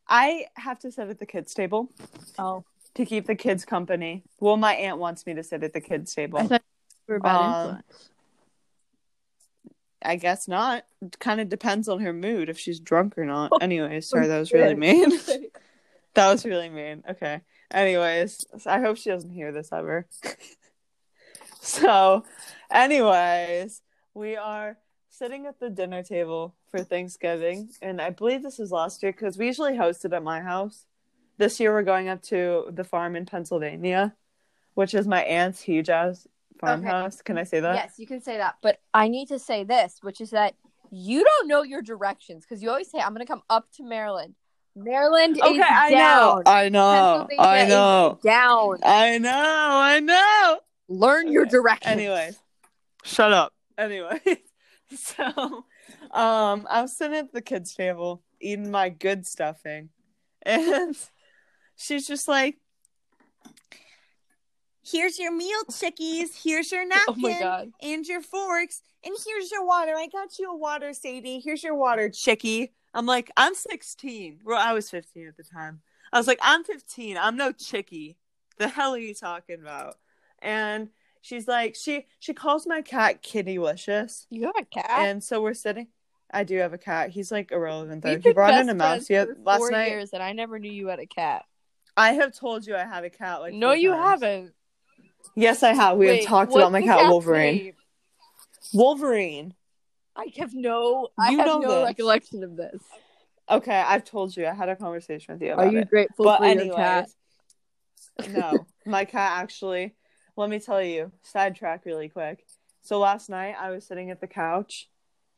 [0.08, 1.90] I have to sit at the kids' table
[2.38, 2.64] Oh,
[2.96, 4.24] to keep the kids company.
[4.40, 6.40] Well, my aunt wants me to sit at the kids' table.
[6.40, 6.62] I thought
[7.08, 8.10] you were a bad Um, influence.
[10.04, 10.86] I guess not.
[11.02, 13.52] It kind of depends on her mood if she's drunk or not.
[13.62, 15.12] Anyways, sorry, that was really mean.
[16.16, 17.04] that was really mean.
[17.08, 17.42] Okay.
[17.74, 20.08] Anyways, I hope she doesn't hear this ever.
[21.62, 22.24] so,
[22.70, 23.82] anyways,
[24.14, 24.78] we are
[25.10, 29.38] sitting at the dinner table for Thanksgiving, and I believe this is last year because
[29.38, 30.86] we usually host it at my house.
[31.38, 34.16] This year, we're going up to the farm in Pennsylvania,
[34.74, 36.28] which is my aunt's huge ass
[36.60, 37.22] farmhouse.
[37.22, 37.76] Can I say that?
[37.76, 40.56] yes, you can say that, but I need to say this, which is that
[40.92, 43.84] you don't know your directions because you always say, "I'm going to come up to
[43.84, 44.36] Maryland."
[44.76, 45.98] Maryland Okay, is I down.
[45.98, 46.44] know.
[46.46, 47.28] I know.
[47.40, 48.20] I know.
[48.24, 48.78] down.
[48.84, 49.32] I know.
[49.34, 50.60] I know.
[50.88, 51.52] Learn your Okay.
[51.52, 51.92] directions.
[51.92, 52.38] Anyways,
[53.04, 53.54] shut up.
[53.78, 54.20] Anyway,
[54.96, 55.24] So,
[56.12, 59.90] um, I was sitting at the kids' table eating my good stuffing,
[60.44, 60.96] and
[61.78, 62.58] she's just like,
[64.84, 66.30] "Here's your meal, chickies.
[66.44, 67.72] Here's your napkin Oh my god.
[67.82, 69.94] and your forks, and here's your water.
[69.96, 71.40] I got you a water, Sadie.
[71.44, 74.42] Here's your water, chickie." I'm like, "I'm 16.
[74.44, 75.82] Well, I was 15 at the time.
[76.14, 77.18] I was like, I'm 15.
[77.18, 78.18] I'm no chickie.
[78.58, 79.96] The hell are you talking about?"
[80.40, 80.90] And
[81.22, 84.26] she's like, she she calls my cat Kitty Kittylicious.
[84.30, 84.90] You have a cat?
[85.08, 85.88] And so we're sitting.
[86.34, 87.10] I do have a cat.
[87.12, 88.14] He's like irrelevant though.
[88.14, 89.90] We've He brought in a mouse yet last four night.
[89.90, 91.46] years, and I never knew you had a cat.
[91.98, 93.42] I have told you I have a cat.
[93.42, 94.22] Like no, you times.
[94.24, 94.54] haven't.
[95.36, 95.98] Yes, I have.
[95.98, 97.56] We Wait, have talked about my cat Wolverine.
[97.56, 97.74] name?
[98.74, 99.54] Wolverine.
[100.22, 101.08] I have no.
[101.18, 101.86] I You have no this.
[101.86, 102.82] recollection of this.
[103.50, 104.46] Okay, I've told you.
[104.48, 105.90] I had a conversation with you Are you it.
[105.90, 107.10] grateful But for anyways, your cat?
[108.30, 109.96] no, my cat actually.
[110.38, 111.12] Let me tell you.
[111.24, 112.46] Sidetrack really quick.
[112.82, 114.90] So last night I was sitting at the couch,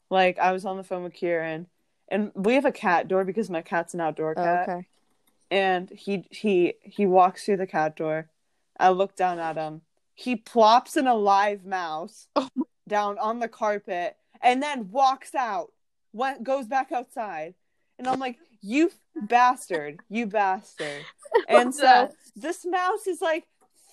[0.09, 1.67] like I was on the phone with Kieran,
[2.09, 4.69] and we have a cat door because my cat's an outdoor Oh, cat.
[4.69, 4.87] okay.
[5.51, 8.29] and he he he walks through the cat door.
[8.79, 9.81] I look down at him.
[10.13, 12.49] He plops in a live mouse Oh
[12.87, 15.71] down on the carpet and then walks out.
[16.11, 17.55] Went goes back outside.
[17.97, 19.99] And I'm like, "You bastard.
[20.09, 21.03] You bastard."
[21.49, 22.13] And so that?
[22.35, 23.45] this mouse is like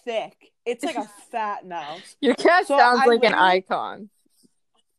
[0.04, 0.52] thick.
[0.66, 2.16] It's like a fat mouse.
[2.20, 4.10] Your cat So sounds I like an icon.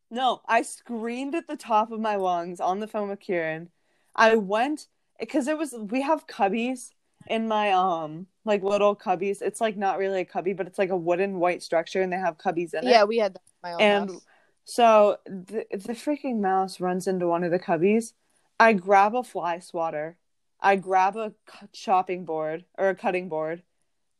[0.10, 3.70] No, I screamed at the top of my lungs on the phone with Kieran.
[4.16, 4.88] I went
[5.20, 6.90] because it was we have cubbies
[7.28, 9.42] in my um like little cubbies.
[9.42, 12.18] It's like not really a cubby, but it's like a wooden white structure, and they
[12.18, 12.92] have cubbies in it.
[12.92, 14.22] Yeah, we had that in my own And house.
[14.66, 18.14] So the the freaking mouse runs into one of the cubbies.
[18.60, 20.18] I grab a fly swatter.
[20.60, 21.34] I grab a
[21.74, 23.64] chopping board or a cutting board,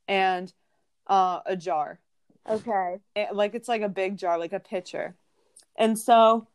[0.08, 0.52] and
[1.08, 2.00] uh, a jar
[2.50, 2.98] Okay.
[3.16, 5.16] it- like it's like a big jar, like a pitcher.
[5.76, 6.48] And so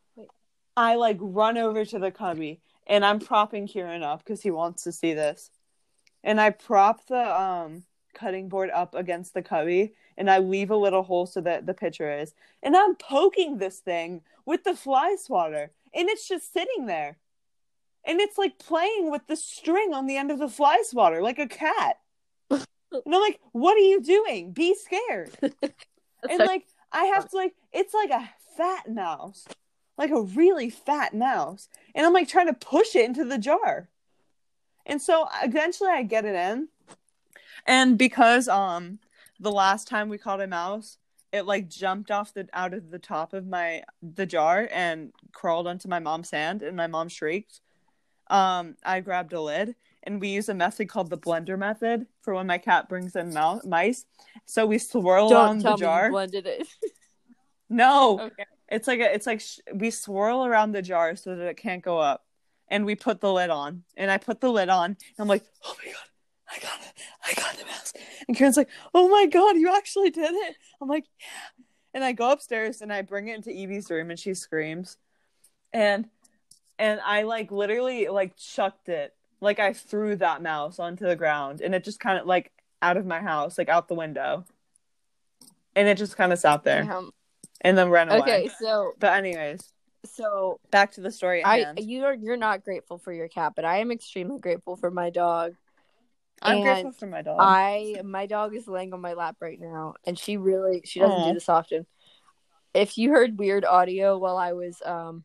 [0.77, 4.83] I like run over to the cubby and I'm propping Kieran up because he wants
[4.85, 5.51] to see this.
[6.25, 10.77] And I prop the um cutting board up against the cubby and I leave a
[10.77, 12.35] little hole so that the pitcher is.
[12.63, 17.19] And I'm poking this thing with the fly swatter and it's just sitting there.
[18.05, 21.39] And it's like playing with the string on the end of the fly swatter like
[21.39, 21.99] a cat.
[22.51, 24.53] And I'm like, what are you doing?
[24.53, 25.37] Be scared
[26.31, 29.47] and like I have to like it's like a fat mouse,
[29.99, 33.89] like a really fat mouse, and I'm like trying to push it into the jar,
[34.85, 36.69] and so eventually I get it in,
[37.67, 38.99] and because um
[39.41, 40.99] the last time we caught a mouse,
[41.33, 45.67] it like jumped off the out of the top of my the jar and crawled
[45.67, 47.61] onto my mom's hand, and my mom shrieked.
[48.29, 52.35] Um, I grabbed a lid, and we use a method called the blender method for
[52.35, 54.05] when my cat brings in mou- mice.
[54.47, 56.11] So we swirl around Don't tell the me jar.
[56.11, 56.67] blended it.
[57.69, 58.45] No, okay.
[58.69, 61.83] it's like a, it's like sh- we swirl around the jar so that it can't
[61.83, 62.25] go up,
[62.69, 63.83] and we put the lid on.
[63.97, 66.01] And I put the lid on, and I'm like, oh my god,
[66.57, 66.93] I got it,
[67.25, 67.93] I got the mouse.
[68.29, 70.57] And Karen's like, oh my god, you actually did it.
[70.81, 71.65] I'm like, yeah.
[71.95, 74.99] And I go upstairs and I bring it into Evie's room, and she screams,
[75.73, 76.09] and
[76.79, 81.61] and I like literally like chucked it, like I threw that mouse onto the ground,
[81.63, 84.45] and it just kind of like out of my house, like out the window,
[85.75, 87.13] and it just kind of sat there Um,
[87.63, 88.21] and then ran away.
[88.21, 89.61] okay, so But anyways,
[90.05, 91.81] so back to the story I hand.
[91.81, 95.55] you're you're not grateful for your cat, but I am extremely grateful for my dog.
[96.43, 97.37] I'm and grateful for my dog.
[97.41, 101.21] I my dog is laying on my lap right now, and she really she doesn't
[101.21, 101.29] Aw.
[101.29, 101.87] do this often.
[102.75, 105.25] If you heard weird audio while I was um,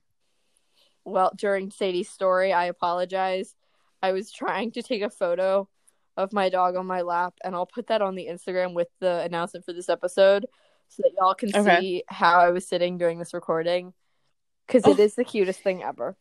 [1.03, 3.55] well during Sadie's story, I apologize.
[4.01, 5.67] I was trying to take a photo
[6.17, 9.21] of my dog on my lap, and I'll put that on the Instagram with the
[9.21, 10.45] announcement for this episode,
[10.87, 11.79] so that y'all can Okay.
[11.79, 13.93] see how I was sitting during this recording.
[14.67, 14.91] Because Oh.
[14.91, 16.15] it is the cutest thing ever.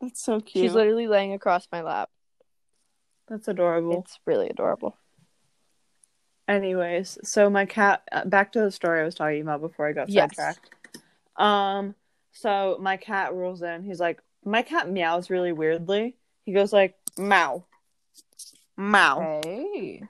[0.00, 0.62] That's so cute.
[0.64, 2.10] She's literally laying across my lap.
[3.28, 4.00] That's adorable.
[4.00, 4.96] It's really adorable.
[6.46, 8.02] Anyways, so my cat.
[8.10, 10.34] Uh, back to the story I was talking about before I got Yes.
[10.34, 10.70] sidetracked.
[11.36, 11.94] Um,
[12.32, 13.84] so my cat rolls in.
[13.84, 16.16] He's like, my cat meows really weirdly.
[16.44, 17.64] He goes like, meow,
[18.76, 19.40] meow.
[19.44, 20.02] Hey.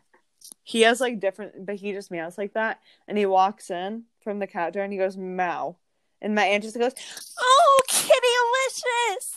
[0.62, 2.80] He has like different, but he just meows like that.
[3.08, 5.76] And he walks in from the cat door and he goes meow.
[6.20, 6.92] And my aunt just goes,
[7.40, 9.36] "Oh, kitty kittylicious,"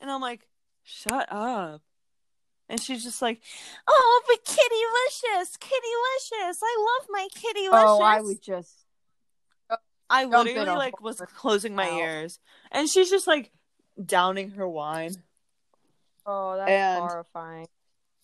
[0.00, 0.46] and I'm like,
[0.82, 1.82] "Shut up."
[2.68, 3.42] And she's just like,
[3.86, 6.58] "Oh, but kittylicious, kittylicious.
[6.62, 8.72] I love my kittylicious." Oh, I would just.
[10.10, 12.38] I literally like was closing my ears,
[12.70, 13.50] and she's just like
[14.02, 15.16] downing her wine.
[16.26, 17.66] Oh, that's And- horrifying.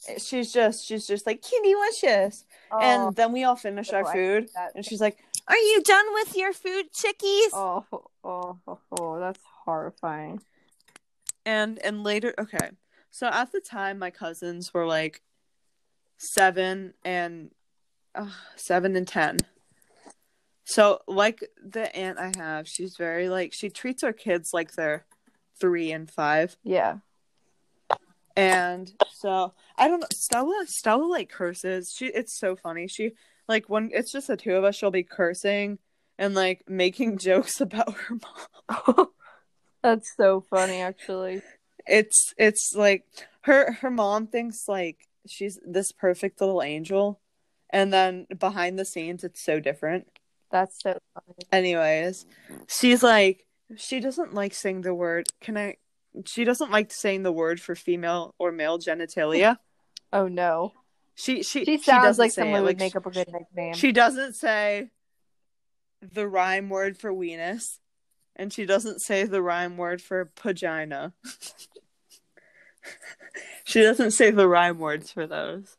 [0.08, 2.44] Eh, she's just she's just like kitty wishes
[2.80, 3.10] and oh.
[3.10, 6.36] then we all finish oh, our Oh, food and she's like are you done with
[6.36, 7.84] your food chickies oh,
[8.24, 10.40] oh, oh, oh, that's horrifying.
[11.44, 12.70] and and later okay
[13.10, 15.22] so at the time my cousins were like
[16.18, 17.50] seven and
[18.14, 19.38] uh, seven and ten.
[20.64, 25.04] So like the aunt i have she's very like she treats her kids like they're
[25.60, 26.56] three and five.
[26.62, 26.98] Yeah.
[28.36, 31.92] and so i don't know stella stella like curses.
[31.96, 32.86] She it's so funny.
[32.86, 33.12] She
[33.48, 35.78] like when it's just the two of us she'll be cursing
[36.20, 38.16] and like making jokes about her
[38.86, 39.08] mom.
[39.82, 41.42] That's so funny, actually.
[41.86, 43.04] It's it's like
[43.42, 47.20] her her mom thinks like she's this perfect little angel
[47.70, 50.06] and then behind the scenes it's so different
[50.50, 51.36] That's so funny.
[51.52, 52.26] anyways
[52.68, 55.76] she's like she doesn't like saying the word can i
[56.26, 59.56] she doesn't like saying the word for female or male genitalia
[60.12, 60.72] Oh no.
[61.14, 62.64] she she She sounds doesn't like someone it.
[62.64, 63.74] would Like, make up a good nickname.
[63.74, 64.90] she doesn't say
[66.02, 67.78] the rhyme word for weenus
[68.34, 71.12] and she doesn't say the rhyme word for vagina
[73.64, 75.76] she doesn't say the rhyme words for those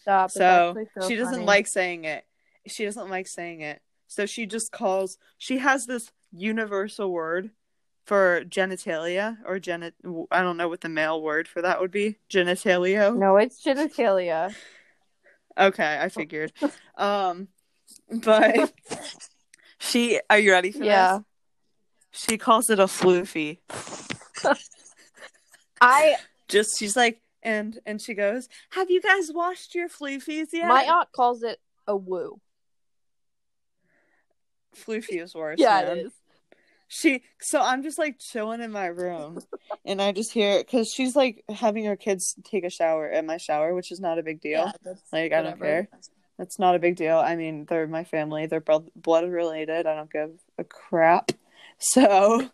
[0.00, 0.30] Stop.
[0.30, 1.46] So so she doesn't funny.
[1.46, 2.24] like saying it
[2.66, 7.50] she doesn't like saying it so she just calls she has this universal word
[8.06, 9.92] for genitalia or genit
[10.30, 14.54] i don't know what the male word for that would be genitalia No, it's genitalia.
[15.58, 16.52] okay i figured
[16.96, 17.48] um
[18.10, 18.72] but
[19.78, 21.18] she are you ready for Yeah.
[22.12, 23.58] this she calls it a floofy
[25.80, 26.16] I
[26.48, 30.68] just she's like and and she goes have you guys washed your floofies yet?
[30.68, 32.40] My aunt calls it a woo.
[34.76, 35.98] floofy is worse Yeah, man.
[35.98, 36.12] it is.
[36.88, 39.38] she so i'm just like chilling in my room
[39.84, 43.36] and i just hear because she's like having her kids take a shower in my
[43.36, 44.72] shower which is not a big deal.
[44.84, 45.88] Yeah, like i don't care.
[46.38, 47.16] That's not a big deal.
[47.18, 48.46] I mean they're my family.
[48.46, 48.58] They're
[48.96, 49.86] blood related.
[49.86, 51.30] I don't give a crap.
[51.78, 52.48] So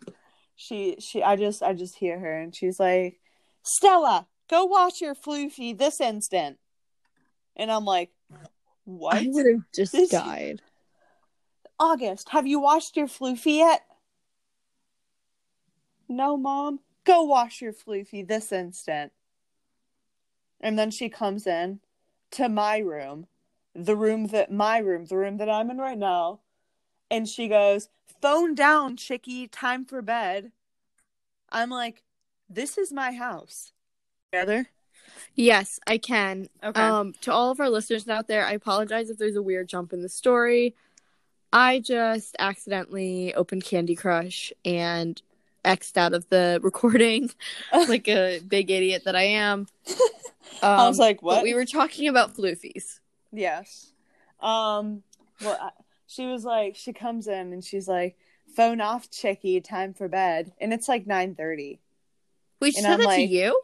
[0.55, 3.19] she she i just i just hear her and she's like
[3.63, 6.57] stella go wash your floofy this instant
[7.55, 8.11] and i'm like
[8.83, 10.61] what I would have just This- died.
[11.79, 13.83] August, have you washed your floofy yet?
[16.07, 16.79] No, mom.
[17.03, 19.11] Go wash your floofy this instant.
[20.59, 21.79] And then she comes in
[22.31, 23.27] to my room,
[23.73, 26.41] the room that my room, the room that I'm in right now,
[27.09, 27.89] and she goes,
[28.21, 30.51] "Phone down, chickie, time for bed."
[31.49, 32.03] I'm like,
[32.53, 33.73] "This is my house."
[34.31, 34.69] Together?
[35.35, 36.49] Yes, I can.
[36.63, 36.81] Okay.
[36.81, 39.93] Um, to all of our listeners out there, I apologize if there's a weird jump
[39.93, 40.75] in the story.
[41.53, 45.21] I just accidentally opened Candy Crush and
[45.65, 47.29] X'd out of the recording
[47.73, 49.67] like a big idiot that I am.
[49.89, 49.97] Um,
[50.63, 52.99] I was like, But "What?" we were talking about floofies.
[53.31, 53.91] Yes.
[54.39, 55.03] Um.
[55.41, 55.71] Well, I,
[56.07, 58.17] she was like, she comes in and she's like,
[58.55, 59.61] "Phone off, chickie.
[59.61, 61.79] Time for bed." And it's like nine thirty.
[62.61, 63.61] Wait, she And said I'm that to you?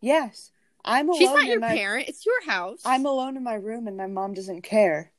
[0.00, 0.50] Yes,
[0.84, 1.18] I'm alone.
[1.20, 2.08] She's not in your my, parent.
[2.08, 2.80] It's your house.
[2.84, 5.12] I'm alone in my room, and my mom doesn't care.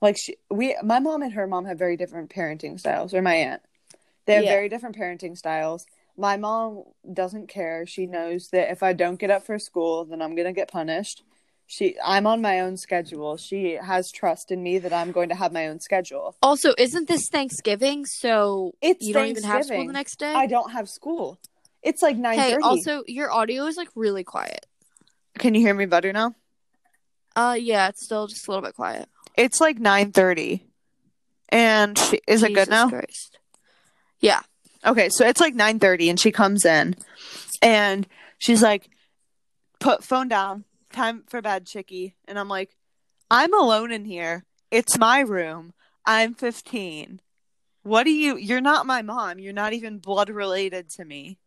[0.00, 3.34] Like she, we, my mom and her mom have very different parenting styles, or my
[3.34, 3.62] aunt.
[4.26, 4.50] They have Yeah.
[4.50, 5.86] very different parenting styles.
[6.16, 7.86] My mom doesn't care.
[7.86, 11.22] She knows that if I don't get up for school, then I'm gonna get punished.
[11.66, 13.36] She, I'm on my own schedule.
[13.38, 16.36] She has trust in me that I'm going to have my own schedule.
[16.42, 18.04] also, isn't this Thanksgiving?
[18.04, 20.32] So It's you don't even have school the next day?
[20.34, 21.38] I don't have school.
[21.84, 22.54] It's like nine thirty.
[22.54, 24.66] Hey, also, your audio is like really quiet.
[25.38, 26.34] can you hear me better now?
[27.36, 29.08] Uh, yeah, it's still just a little bit quiet.
[29.36, 30.66] It's like nine thirty,
[31.50, 32.88] and she, is it good now?
[32.88, 33.38] Christ.
[34.20, 34.40] Yeah.
[34.84, 36.96] Okay, so it's like nine thirty, and she comes in,
[37.60, 38.06] and
[38.38, 38.88] she's like,
[39.78, 40.64] "Put phone down.
[40.92, 42.74] Time for bed, chickie." And I'm like,
[43.30, 44.44] "I'm alone in here.
[44.70, 45.72] It's my room.
[46.06, 47.20] I'm 15.
[47.82, 48.36] What do you?
[48.36, 49.38] You're not my mom.
[49.38, 51.38] You're not even blood related to me.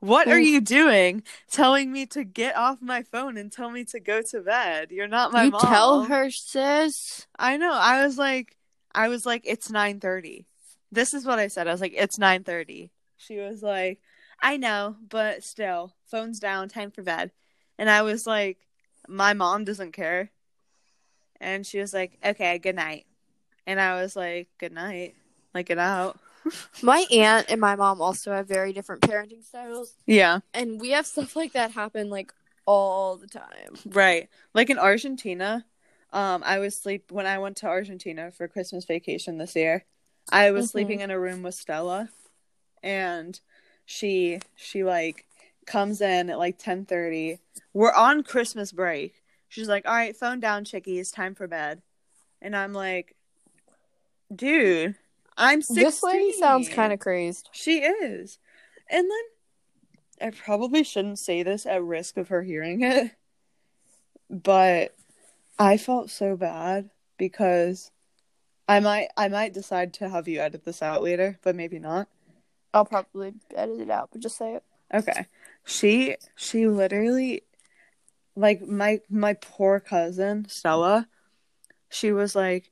[0.00, 1.24] What are you doing?
[1.50, 4.90] Telling me to get off my phone and tell me to go to bed.
[4.90, 5.60] You're not my you mom.
[5.60, 7.26] tell her, sis.
[7.38, 7.72] I know.
[7.72, 8.56] I was like,
[8.94, 10.46] I was like, it's nine thirty.
[10.92, 11.66] This is what I said.
[11.66, 12.90] I was like, it's nine thirty.
[13.16, 13.98] She was like,
[14.40, 17.32] I know, but still, phone's down, time for bed.
[17.76, 18.58] And I was like,
[19.08, 20.30] my mom doesn't care.
[21.40, 23.06] And she was like, okay, good night.
[23.66, 25.14] And I was like, good night.
[25.54, 26.18] Like, get out.
[26.82, 31.06] My aunt and my mom also have very different parenting styles, Yeah, and we have
[31.06, 32.32] stuff like that happen like
[32.66, 33.76] all the time.
[33.86, 34.28] right.
[34.54, 35.64] Like in Argentina,
[36.12, 39.84] um, I was sleep when I went to Argentina for Christmas vacation this year.
[40.30, 40.70] I was Mhm.
[40.70, 42.10] sleeping in a room with Stella,
[42.82, 43.40] and
[43.86, 45.26] she she like
[45.66, 47.38] comes in at like 10:30.
[47.72, 49.22] We're on Christmas break.
[49.48, 50.98] She's like, "All right, phone down, chickie.
[50.98, 51.82] It's time for bed."
[52.42, 53.16] And I'm like,
[54.34, 54.96] "Dude,
[55.38, 57.48] I'm 16." This lady sounds kind of crazed.
[57.52, 58.38] She is.
[58.90, 63.12] And then I probably shouldn't say this at risk of her hearing it,
[64.28, 64.94] but
[65.58, 67.90] I felt so bad because
[68.68, 72.08] I might I might decide to have you edit this out later, but maybe not.
[72.74, 74.64] I'll probably edit it out, but just say it.
[74.92, 75.26] Okay.
[75.64, 77.42] She she literally
[78.36, 81.08] like my my poor cousin Stella,
[81.88, 82.70] she was like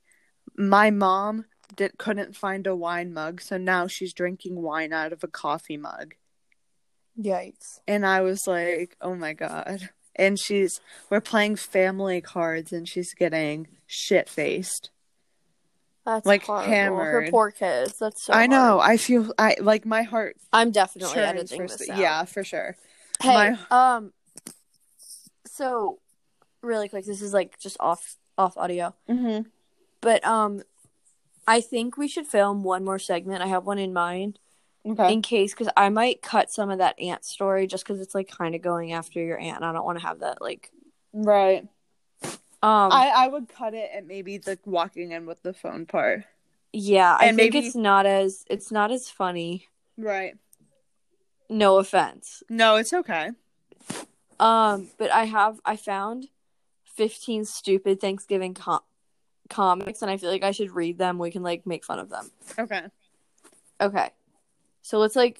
[0.55, 1.45] my mom
[1.77, 5.77] did couldn't find a wine mug, so now she's drinking wine out of a coffee
[5.77, 6.15] mug.
[7.17, 7.79] Yikes.
[7.87, 13.13] And I was like, "Oh my god." And she's we're playing family cards and she's
[13.13, 14.89] getting shit-faced.
[16.05, 16.67] That's Like, horrible.
[16.67, 17.25] hammered.
[17.25, 17.99] Her poor kids.
[17.99, 18.33] That's so.
[18.33, 18.79] I know.
[18.79, 21.97] I feel I like my heart I'm definitely editing for this out.
[21.97, 22.75] Yeah, for sure.
[23.21, 24.13] Hey, My- um,
[25.45, 25.99] so
[26.61, 29.47] really quick, this is like just off off audio, Mhm.
[30.01, 30.61] but um,
[31.47, 33.41] I think we should film one more segment.
[33.41, 34.39] I have one in mind
[34.85, 35.11] Okay.
[35.11, 38.29] in case because I might cut some of that aunt story just because it's like
[38.29, 40.71] kind of going after your aunt, and I don't want to have that like
[41.13, 41.67] right.
[42.23, 42.91] um.
[42.91, 46.23] I I would cut it at maybe the walking in with the phone part.
[46.73, 49.67] yeah, I and think it's not as it's not as funny.
[49.97, 50.35] Right.
[51.49, 52.43] No offense.
[52.49, 53.31] No, it's okay.
[54.39, 56.27] Um, but I have I found
[56.85, 58.81] fifteen stupid Thanksgiving com-
[59.49, 61.17] comics, and I feel like I should read them.
[61.19, 62.31] We can like make fun of them.
[62.57, 62.81] Okay.
[63.79, 64.09] Okay,
[64.81, 65.39] so let's like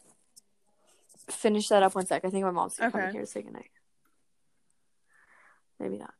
[1.29, 2.23] finish that up one sec.
[2.23, 3.11] I think my mom's coming Okay.
[3.11, 3.71] here to say goodnight.
[5.79, 6.13] Maybe not.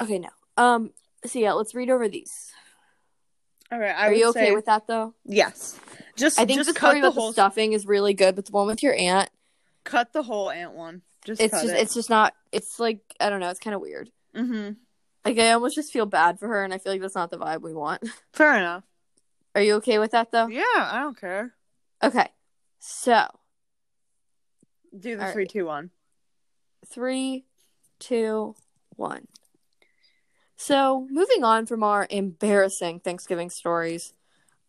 [0.00, 0.28] Okay, no.
[0.56, 0.90] Um.
[1.26, 2.52] So yeah, let's read over these.
[3.72, 3.94] All right.
[3.94, 5.14] I Are you okay say with that though?
[5.24, 5.78] yes.
[6.16, 8.34] Just I think just the cut story the about whole the stuffing is really good,
[8.34, 9.30] but the one with your aunt,
[9.84, 11.02] cut the whole aunt one.
[11.24, 11.80] Just it's just it.
[11.80, 12.34] it's just not.
[12.52, 13.50] It's like I don't know.
[13.50, 14.10] It's kind of weird.
[14.34, 14.76] Mhm.
[15.28, 17.38] Like I almost just feel bad for her, and I feel like that's not the
[17.38, 18.02] vibe we want.
[18.32, 18.84] Fair enough.
[19.54, 20.46] Are you okay with that though?
[20.48, 21.54] Yeah, I don't care.
[22.02, 22.28] Okay.
[22.78, 23.26] So
[24.98, 25.50] Do the All three, right.
[25.50, 25.90] two, one.
[26.86, 27.44] three,
[27.98, 28.54] two,
[28.96, 29.26] one.
[30.56, 34.12] So moving on from our embarrassing Thanksgiving stories,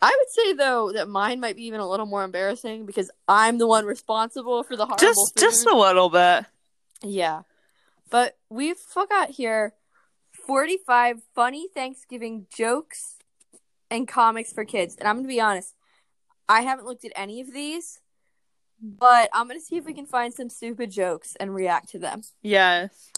[0.01, 3.57] I would say though that mine might be even a little more embarrassing because I'm
[3.57, 5.41] the one responsible for the horrible Just food.
[5.41, 6.45] just a little bit.
[7.01, 7.43] Yeah.
[8.09, 8.77] But we've
[9.09, 9.73] got here
[10.49, 13.17] 45 funny Thanksgiving jokes
[13.91, 14.95] and comics for kids.
[14.95, 15.75] And I'm going to be honest,
[16.49, 17.99] I haven't looked at any of these,
[18.81, 21.99] but I'm going to see if we can find some stupid jokes and react to
[21.99, 22.23] them.
[22.41, 23.11] Yes.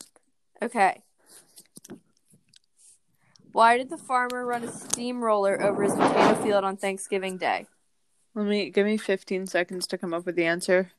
[0.61, 1.03] Okay.
[3.53, 7.65] Why did the farmer run a steamroller over his potato field on Thanksgiving Day?
[8.35, 10.91] Let me give me 15 seconds to come up with the answer.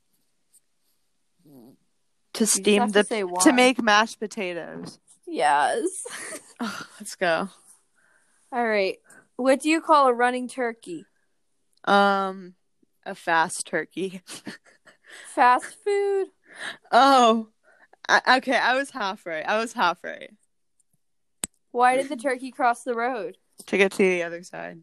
[2.32, 4.98] To steam the to to make mashed potatoes.
[5.26, 6.04] Yes.
[6.60, 7.48] Ugh, let's go.
[8.52, 8.98] All right.
[9.36, 11.06] What do you call a running turkey?
[11.84, 12.54] Um,
[13.04, 14.22] a fast turkey.
[15.34, 16.28] Fast food?
[16.90, 17.48] oh,
[18.08, 18.56] I, okay.
[18.56, 19.44] I was half right.
[19.46, 20.30] I was half right
[21.70, 23.36] Why did the turkey cross the road?
[23.66, 24.80] to get to the other side.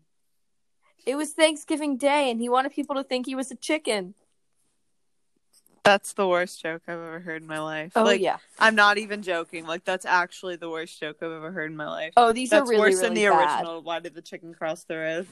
[1.05, 4.13] It was Thanksgiving Day, and he wanted people to think he was a chicken.
[5.89, 7.93] That's the worst joke I've ever heard in my life.
[7.95, 8.37] Oh like, yeah.
[8.59, 9.65] I'm not even joking.
[9.65, 12.13] Like that's actually the worst joke I've ever heard in my life.
[12.15, 13.61] Oh, these that's are really worse really than the bad.
[13.61, 13.81] original.
[13.81, 15.27] Why did the chicken cross the road?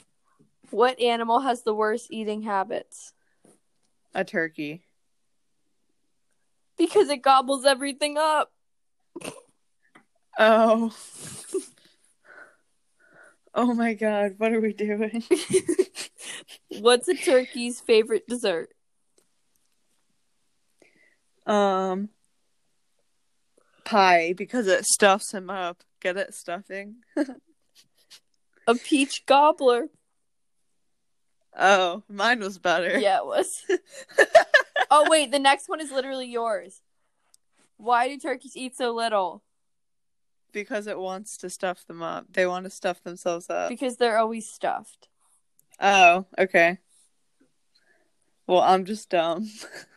[0.72, 3.14] What animal has the worst eating habits?
[4.16, 4.82] A turkey.
[6.76, 8.52] Because it gobbles everything up.
[10.40, 10.96] Oh.
[13.56, 15.24] oh my god, what are we doing?
[16.80, 18.70] What's a turkey's favorite dessert?
[21.48, 22.10] Um
[23.86, 25.84] pie because it stuffs him up.
[26.02, 26.98] Get it stuffing?
[28.68, 29.88] A peach gobbler.
[31.58, 33.00] Oh, mine was better.
[33.00, 33.64] Yeah, it was.
[34.92, 36.82] oh wait, the next one is literally yours.
[37.78, 39.44] Why do turkeys eat so little?
[40.58, 42.26] because it wants to stuff them up.
[42.34, 43.70] They want to stuff themselves up.
[43.70, 45.08] Because they're always stuffed.
[45.80, 46.80] Oh, okay.
[48.48, 49.52] Well, I'm just dumb.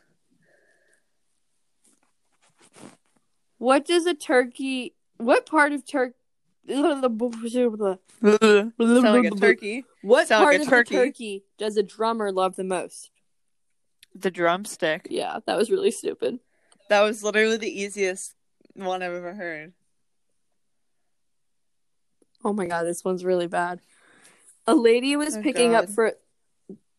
[3.60, 4.94] What does a turkey?
[5.18, 6.16] What part of turkey?
[6.66, 7.02] Sound
[8.78, 9.84] like a turkey.
[10.00, 10.94] What Sound part like of turkey.
[10.94, 13.10] turkey does a drummer love the most?
[14.14, 15.08] The drumstick.
[15.10, 16.38] Yeah, that was really stupid.
[16.88, 18.34] That was literally the easiest
[18.72, 19.74] one I've ever heard.
[22.42, 23.82] Oh my god, this one's really bad.
[24.66, 26.14] A lady was Oh, picking up for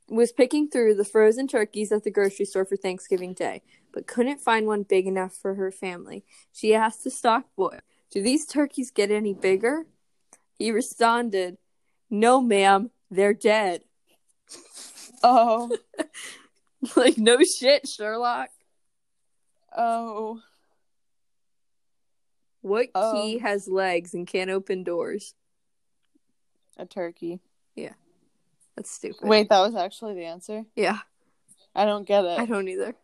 [0.07, 4.41] was picking through the frozen turkeys at the grocery store for Thanksgiving Day, but couldn't
[4.41, 6.23] find one big enough for her family.
[6.51, 7.79] She asked the stock boy,
[8.11, 9.85] Do these turkeys get any bigger?
[10.57, 11.57] He responded,
[12.09, 13.83] No, ma'am, they're dead.
[15.23, 15.69] Oh,
[16.95, 18.49] like, no shit, Sherlock.
[19.77, 20.39] oh.
[22.61, 23.13] What Oh.
[23.13, 25.35] key has legs and can't open doors?
[26.77, 27.39] A turkey.
[27.75, 27.93] Yeah.
[28.75, 29.27] That's stupid.
[29.27, 30.63] Wait, that was actually the answer?
[30.75, 30.97] Yeah,
[31.75, 32.39] I don't get it.
[32.39, 32.95] I don't either.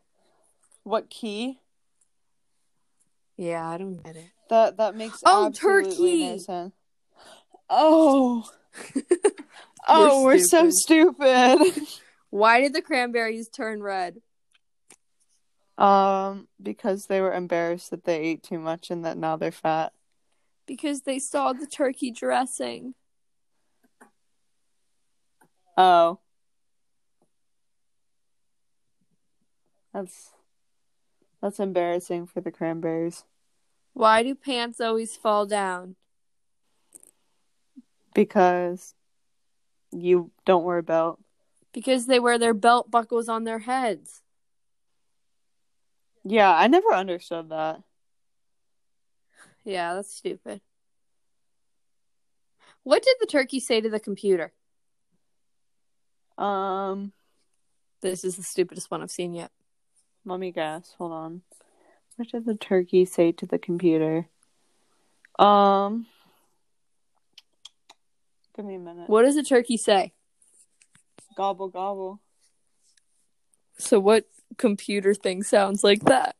[0.88, 1.60] What key?
[3.36, 4.30] Yeah, I don't get it.
[4.50, 6.40] That that makes Oh, absolutely no turkey!
[6.40, 6.74] sense.
[7.70, 8.50] Oh.
[9.90, 11.58] oh, we're, so stupid.
[12.30, 14.22] Why did the cranberries turn red?
[15.78, 19.92] um, because they were embarrassed that they ate too much and that now they're fat.
[20.66, 22.94] Because they saw the turkey dressing.
[25.76, 26.20] Oh.
[29.94, 30.32] That's
[31.42, 33.24] that's embarrassing for the cranberries
[33.94, 35.96] Why do pants always fall down?
[38.14, 38.96] because
[39.92, 41.20] you don't wear a belt.
[41.72, 44.24] Because they wear their belt buckles on their heads.
[46.24, 47.84] Yeah, I never understood that.
[49.64, 50.62] Yeah, that's stupid.
[52.84, 54.54] What did the turkey say to the computer?
[56.40, 57.14] Um,
[58.02, 59.52] This is the stupidest one I've seen yet.
[60.28, 60.94] Let me guess.
[60.98, 61.42] Hold on.
[62.18, 64.28] What did the turkey say to the computer?
[65.40, 66.08] Um,
[68.56, 69.10] give me a minute.
[69.10, 70.14] What does the turkey say?
[71.36, 72.20] Gobble gobble.
[73.78, 74.26] So, what
[74.58, 76.36] computer thing sounds like that?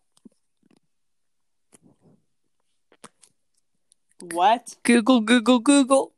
[4.20, 4.76] What?
[4.84, 6.14] Google, Google, Google.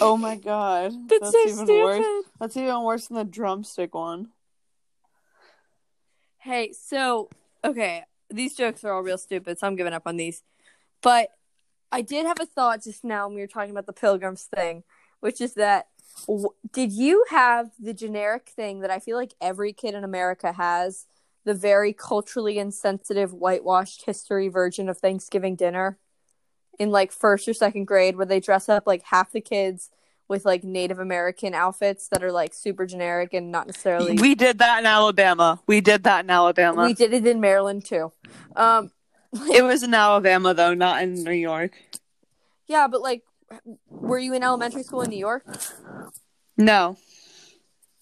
[0.00, 0.92] Oh my god.
[1.08, 1.82] That's, so even stupid.
[1.84, 2.24] worse.
[2.40, 4.28] That's even worse than the drumstick one.
[6.46, 7.28] Hey, so
[7.64, 10.44] okay, these jokes are all real stupid, so I'm giving up on these.
[11.02, 11.30] But
[11.90, 14.84] I did have a thought just now when we were talking about the pilgrims thing,
[15.18, 15.88] which is that
[16.28, 20.52] w- did you have the generic thing that I feel like every kid in America
[20.52, 21.06] has,
[21.44, 25.98] the very culturally insensitive whitewashed history version of Thanksgiving dinner
[26.78, 29.90] in like first or second grade where they dress up like half the kids
[30.28, 34.58] with like Native American outfits that are like super generic and not necessarily We did
[34.58, 35.60] that in Alabama.
[35.66, 36.84] We did that in Alabama.
[36.84, 38.12] we did it in Maryland too.
[38.56, 38.90] Um,
[39.52, 41.72] It was in Alabama though, not in New York.
[42.66, 43.22] yeah, but like,
[43.88, 45.44] were you in elementary school in New York?
[46.56, 46.96] No,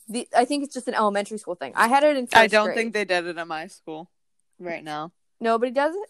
[0.09, 1.73] The, I think it's just an elementary school thing.
[1.75, 2.29] I had it in.
[2.33, 2.77] I don't grade.
[2.77, 4.11] think they did it at my school
[4.59, 5.13] right now.
[5.41, 6.09] nobody does it.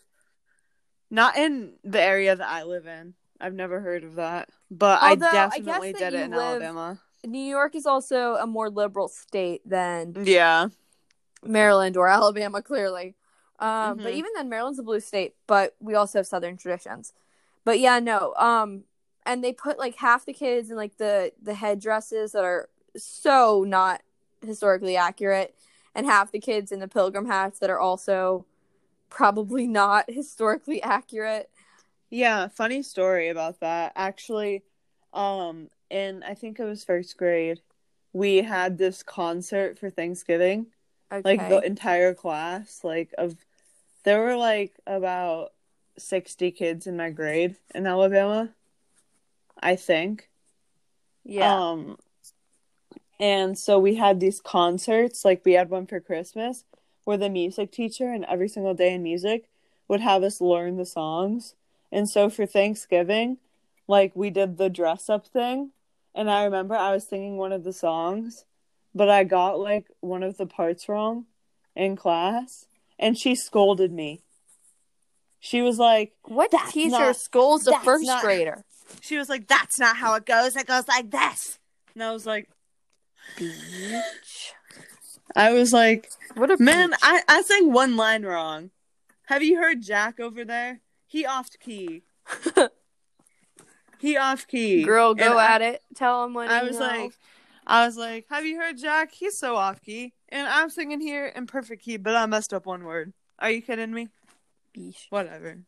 [1.11, 3.15] Not in the area that I live in.
[3.41, 6.63] I've never heard of that, but Although, I I definitely that did it in live-
[6.63, 7.01] Alabama.
[7.27, 10.69] New York is also a more liberal state than Yeah,
[11.43, 13.15] Maryland or Alabama, clearly.
[13.59, 14.17] Um, But Mhm.
[14.17, 17.13] even then, Maryland's a blue state, but we also have Southern traditions.
[17.65, 18.35] But yeah, no.
[18.37, 18.85] Um,
[19.25, 23.65] and they put like half the kids in like the the headdresses that are so
[23.67, 24.03] not
[24.45, 25.55] historically accurate,
[25.95, 28.45] and half the kids in the pilgrim hats that are also
[29.09, 31.51] probably not historically accurate.
[32.15, 32.49] Yeah.
[32.49, 33.93] Funny story about that.
[33.97, 34.63] Actually,
[35.13, 37.61] um, in I think it was first grade,
[38.13, 40.67] we had this concert for Thanksgiving.
[41.13, 41.39] Okay.
[41.39, 43.37] like the entire class like of
[44.05, 45.53] there were like about
[45.97, 48.51] 60 kids in my grade in alabama
[49.63, 50.29] i think
[51.25, 51.71] yeah.
[51.71, 51.99] um
[53.21, 56.65] and so we had these concerts like we had one for christmas
[57.05, 59.49] where the music teacher and every single day in music
[59.87, 61.55] would have us learn the songs
[61.95, 63.39] and so for thanksgiving
[63.89, 65.71] like we did the dress up thing
[66.15, 68.45] and i remember i was singing one of the songs
[68.95, 71.25] but i got like one of the parts wrong
[71.77, 72.67] in class
[72.99, 74.21] and she scolded me
[75.39, 78.65] she was like what teacher not- scolds a first not- grader?
[79.01, 81.59] she was like that's not how it goes it goes like this
[81.95, 82.49] and i was like
[83.39, 84.51] Bitch.
[85.35, 86.99] i was like What a Man, bitch.
[87.03, 88.71] I, I sang one line wrong.
[89.27, 90.81] Have you heard Jack over there?
[91.15, 92.03] He off key.
[94.01, 94.83] he off key.
[94.83, 95.81] Girl, go And I- at it.
[95.95, 96.87] Tell him when I was know.
[96.87, 97.13] like,
[97.65, 99.13] I was like, have you heard Jack?
[99.13, 102.67] He's so off key, and I'm singing here in perfect key, but I messed up
[102.67, 103.13] one word.
[103.39, 104.09] Are you kidding me?
[104.77, 105.07] Beesh.
[105.11, 105.59] Whatever.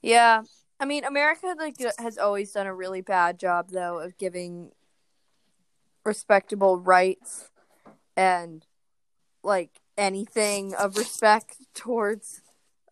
[0.00, 0.44] Yeah,
[0.80, 4.72] I mean, America like has always done a really bad job though of giving
[6.04, 7.50] respectable rights
[8.16, 8.66] and
[9.44, 12.41] like anything of respect towards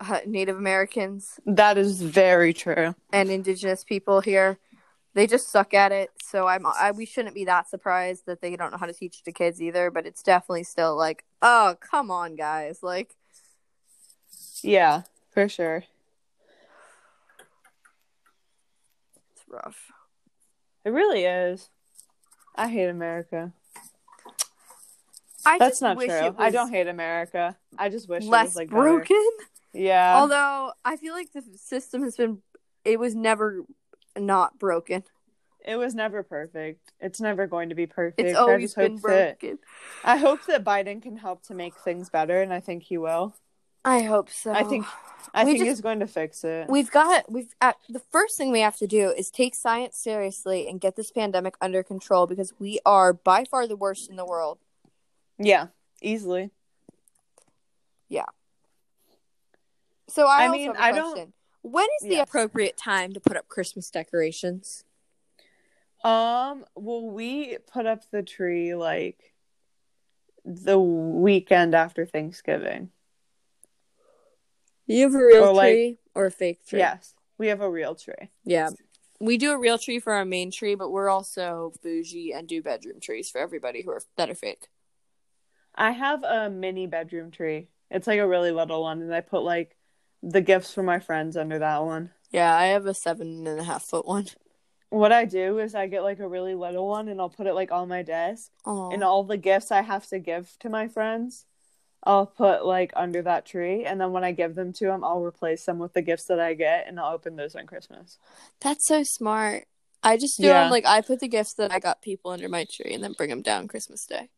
[0.00, 2.94] Uh, Native Americans That is very true.
[3.12, 4.58] and Indigenous people here.
[5.12, 8.54] They just suck at it, so I'm I, we shouldn't be that surprised that they
[8.56, 12.10] don't know how to teach the kids either, but it's definitely still like, "Oh, come
[12.12, 13.16] on, guys." Like
[14.62, 15.84] Yeah, for sure.
[19.32, 19.90] it's rough.
[20.84, 21.68] It really is.
[22.54, 23.52] I hate America.
[25.44, 26.26] I That's just not wish true.
[26.28, 27.56] it I don't hate America.
[27.78, 28.82] I just wish it less was like better.
[29.72, 29.86] Broken.
[29.86, 30.16] Yeah.
[30.20, 32.42] Although I feel like the system has been
[32.84, 33.62] it was never
[34.18, 35.04] not broken.
[35.64, 36.92] it was never perfect.
[37.00, 38.20] It's never going to be perfect.
[38.28, 39.58] It's I always just been hope that broken.
[40.04, 43.34] I hope that Biden can help to make things better, and I think he will.
[43.84, 44.52] I hope so.
[44.52, 44.84] I think
[45.32, 46.68] I We think just- he's going to fix it.
[46.68, 50.68] We've got we've uh, the first thing we have to do is take science seriously
[50.68, 54.26] and get this pandemic under control because we are by far the worst in the
[54.26, 54.58] world.
[55.38, 55.68] yeah,
[56.02, 56.50] easily.
[60.10, 61.32] So I, I also mean, have a I don't- question.
[61.62, 62.28] When is the Yes.
[62.28, 64.84] appropriate time to put up Christmas decorations?
[66.02, 69.34] Um, well, we put up the tree like
[70.46, 72.90] the weekend after Thanksgiving.
[74.86, 76.78] You have a real Or, like- tree or a fake tree?
[76.78, 78.30] Yes, we have a real tree.
[78.44, 78.70] Yeah.
[79.20, 82.62] We do a real tree for our main tree, but we're also bougie and do
[82.62, 84.68] bedroom trees for everybody who are that are fake.
[85.74, 87.68] I have a mini bedroom tree.
[87.90, 89.76] It's like a really little one, and I put like
[90.22, 92.10] the gifts for my friends under that one.
[92.30, 94.26] Yeah, I have a seven and a half foot one.
[94.90, 97.54] What I do is I get like a really little one, and I'll put it
[97.54, 100.88] like on my desk, Oh, and all the gifts I have to give to my
[100.88, 101.46] friends,
[102.02, 105.22] I'll put like under that tree, and then when I give them to them, I'll
[105.22, 108.18] replace them with the gifts that I get, and I'll open those on Christmas.
[108.60, 109.64] that's so smart.
[110.02, 110.62] I just do Yeah.
[110.62, 113.12] them like I put the gifts that I got people under my tree and then
[113.12, 114.30] bring them down Christmas Day.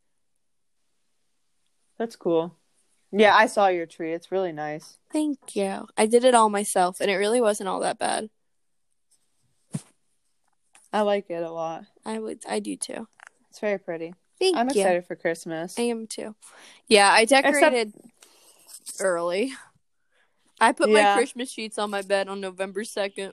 [1.99, 2.57] That's cool.
[3.13, 4.13] Yeah, I saw your tree.
[4.13, 4.97] It's really nice.
[5.13, 5.87] Thank you.
[5.97, 8.31] I did it all myself, and it really wasn't all that bad.
[10.93, 11.85] I like it a lot.
[12.05, 13.09] I would, I do too.
[13.51, 14.15] It's very pretty.
[14.39, 14.61] Thank you.
[14.61, 14.73] I'm you.
[14.73, 15.79] excited for Christmas.
[15.79, 16.35] I am too.
[16.89, 17.93] Yeah, I decorated
[18.99, 19.53] early.
[20.61, 21.15] I put Yeah.
[21.15, 23.33] my Christmas sheets on my bed on November second.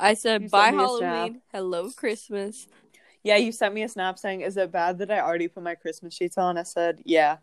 [0.00, 1.00] I said You bye sent me a snap.
[1.10, 2.66] Halloween, hello Christmas.
[3.22, 5.74] Yeah, you sent me a snap saying, "Is it bad that I already put my
[5.74, 7.38] Christmas sheets on?" I said, "Yeah."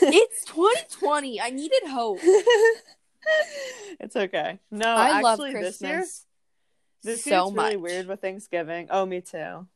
[0.00, 1.40] it's 2020.
[1.40, 2.18] I needed hope.
[4.00, 4.58] it's okay.
[4.70, 6.04] No, I love Christmas this year,
[7.02, 8.88] this so year's really weird with Thanksgiving.
[8.90, 9.66] Oh, me too.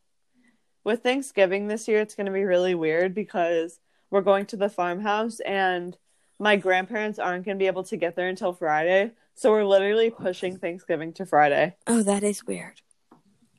[0.84, 3.80] With Thanksgiving this year, it's going to be really weird because
[4.11, 5.97] we're going to the farmhouse and
[6.38, 9.12] my grandparents aren't going to be able to get there until Friday.
[9.34, 11.76] So we're literally pushing Thanksgiving to Friday.
[11.86, 12.80] Oh, that is weird.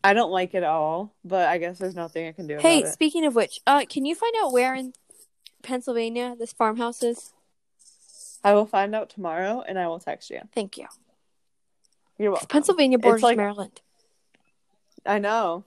[0.08, 2.90] I don't like it all, but I guess there's nothing I can do Hey, about
[2.90, 2.94] it.
[2.94, 4.94] speaking of which, uh, can you find out where in
[5.64, 7.34] Pennsylvania this farmhouse is?
[8.44, 10.40] I will find out tomorrow and I will text you.
[10.56, 10.88] Thank you.
[12.18, 12.48] You're welcome.
[12.48, 13.82] Pennsylvania borders like- Maryland.
[15.06, 15.66] I know.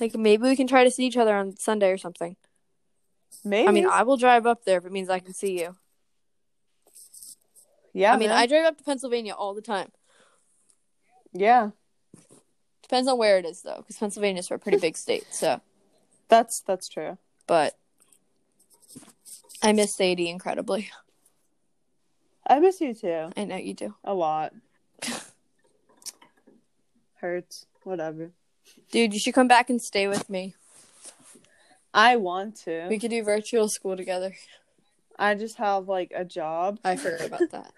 [0.00, 2.36] Like maybe we can try to see each other on Sunday or something.
[3.44, 3.68] Maybe.
[3.68, 5.76] I mean, I will drive up there if it means I can see you.
[7.92, 8.12] yeah.
[8.12, 8.38] I mean, man.
[8.38, 9.92] I drive up to Pennsylvania all the time.
[11.32, 11.70] yeah.
[12.90, 15.24] Depends on where it is though, because Pennsylvania's a pretty big state.
[15.30, 15.60] So,
[16.28, 17.18] That's that's true.
[17.46, 17.76] but
[19.62, 20.90] I miss Sadie incredibly.
[22.48, 23.30] I miss you too.
[23.36, 24.52] I know you do, A lot.
[27.20, 27.66] Hurts.
[27.84, 28.32] Whatever.
[28.90, 29.14] dude.
[29.14, 30.56] You should come back and stay with me.
[31.94, 32.88] I want to.
[32.88, 34.34] We could do virtual school together.
[35.16, 36.80] I just have like a job.
[36.84, 37.72] I forgot about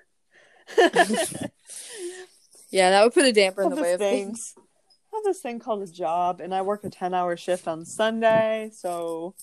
[0.79, 1.51] that.
[2.71, 4.29] Yeah, that would put a damper in the way of thing.
[4.29, 4.55] things.
[5.13, 8.71] Have this thing called a job, and I work a ten-hour shift on Sunday.
[8.75, 9.35] So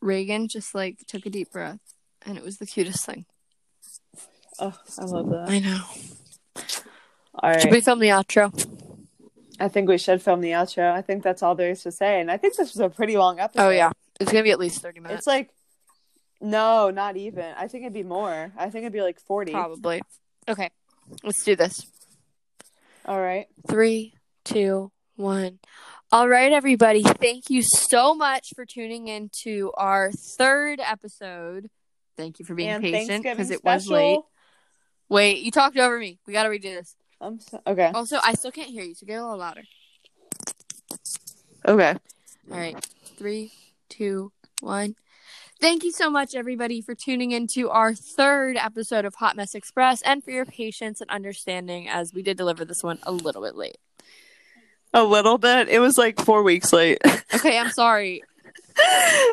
[0.00, 1.80] Reagan just like took a deep breath,
[2.26, 3.26] and it was the cutest thing.
[4.58, 5.48] oh, I love that.
[5.48, 5.82] I know.
[7.34, 8.52] All Should we film the outro?
[9.60, 10.90] I think we should film the outro.
[10.90, 13.16] I think that's all there is to say, and I think this was a pretty
[13.16, 13.62] long episode.
[13.62, 15.20] Oh yeah, it's gonna be at least thirty minutes.
[15.20, 15.50] It's like
[16.40, 17.54] no, not even.
[17.56, 18.52] I think it'd be more.
[18.56, 19.52] I think it'd be like forty.
[19.52, 20.02] probably.
[20.48, 20.70] Okay,
[21.22, 21.86] let's do this.
[23.04, 23.46] All right.
[23.68, 24.14] Three,
[24.50, 25.58] two, one.
[26.12, 27.02] All right, everybody.
[27.02, 31.70] Thank you so much for tuning in to our third episode.
[32.16, 33.74] Thank you for being and patient because it special.
[33.74, 34.18] was late.
[35.08, 36.18] Wait, you talked over me.
[36.26, 36.96] We got to redo this.
[37.20, 37.92] I'm so- okay.
[37.94, 39.62] Also, I still can't hear you, so get a little louder.
[41.66, 41.94] Okay.
[42.50, 42.84] All right.
[43.16, 43.52] Three,
[43.88, 44.96] two, one.
[45.60, 49.54] Thank you so much, everybody, for tuning in to our third episode of Hot Mess
[49.54, 53.42] Express and for your patience and understanding as we did deliver this one a little
[53.42, 53.76] bit late.
[54.92, 55.68] A little bit.
[55.68, 56.98] It was like four weeks late.
[57.32, 58.22] Okay, I'm sorry.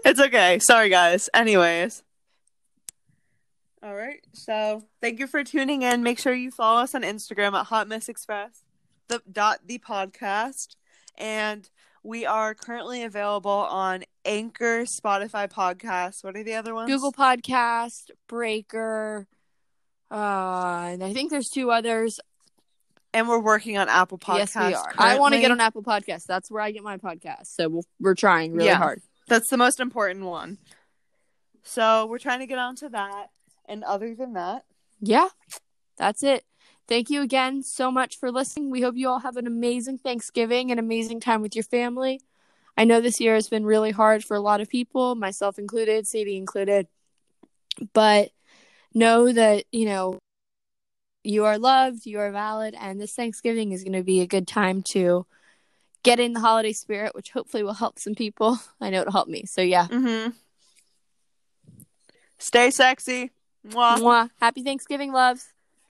[0.06, 0.60] it's okay.
[0.60, 1.30] Sorry, guys.
[1.34, 2.04] Anyways.
[3.82, 4.24] All right.
[4.34, 6.04] So thank you for tuning in.
[6.04, 8.62] Make sure you follow us on Instagram at Hot Mess Express.
[9.08, 10.76] the dot the podcast,
[11.18, 11.68] and
[12.04, 16.24] we are currently available on Anchor, Spotify Podcast.
[16.24, 16.90] What are the other ones?
[16.92, 19.28] Google Podcast, Breaker,
[20.12, 22.20] uh, and I think there's two others.
[23.14, 24.56] And we're working on Apple Podcasts.
[24.56, 24.94] yes, we are.
[24.98, 26.26] I want to get on Apple Podcasts.
[26.26, 27.48] That's where I get my podcast.
[27.48, 28.76] So we'll, we're trying really Yeah.
[28.76, 29.02] hard.
[29.28, 30.58] That's the most important one.
[31.64, 33.28] So we're trying to get onto that.
[33.66, 34.64] And other than that,
[35.02, 35.28] Yeah,
[35.98, 36.46] that's it.
[36.88, 38.70] Thank you again so much for listening.
[38.72, 42.22] We hope you all have an amazing Thanksgiving and amazing time with your family.
[42.78, 46.08] I know this year has been really hard for a lot of people, myself included,
[46.08, 46.88] Sadie included.
[47.94, 48.32] But
[48.94, 50.20] know that, you know,
[51.28, 54.48] you are loved, you are valid, and this Thanksgiving is going to be a good
[54.48, 55.26] time to
[56.04, 58.58] get in the holiday spirit, which hopefully will help some people.
[58.82, 59.44] I know it'll help me.
[59.46, 59.88] So, yeah.
[59.88, 60.32] mm-hmm.
[62.38, 63.32] stay sexy.
[63.68, 63.98] Mwah.
[63.98, 64.30] Mwah.
[64.40, 65.48] Happy Thanksgiving, loves.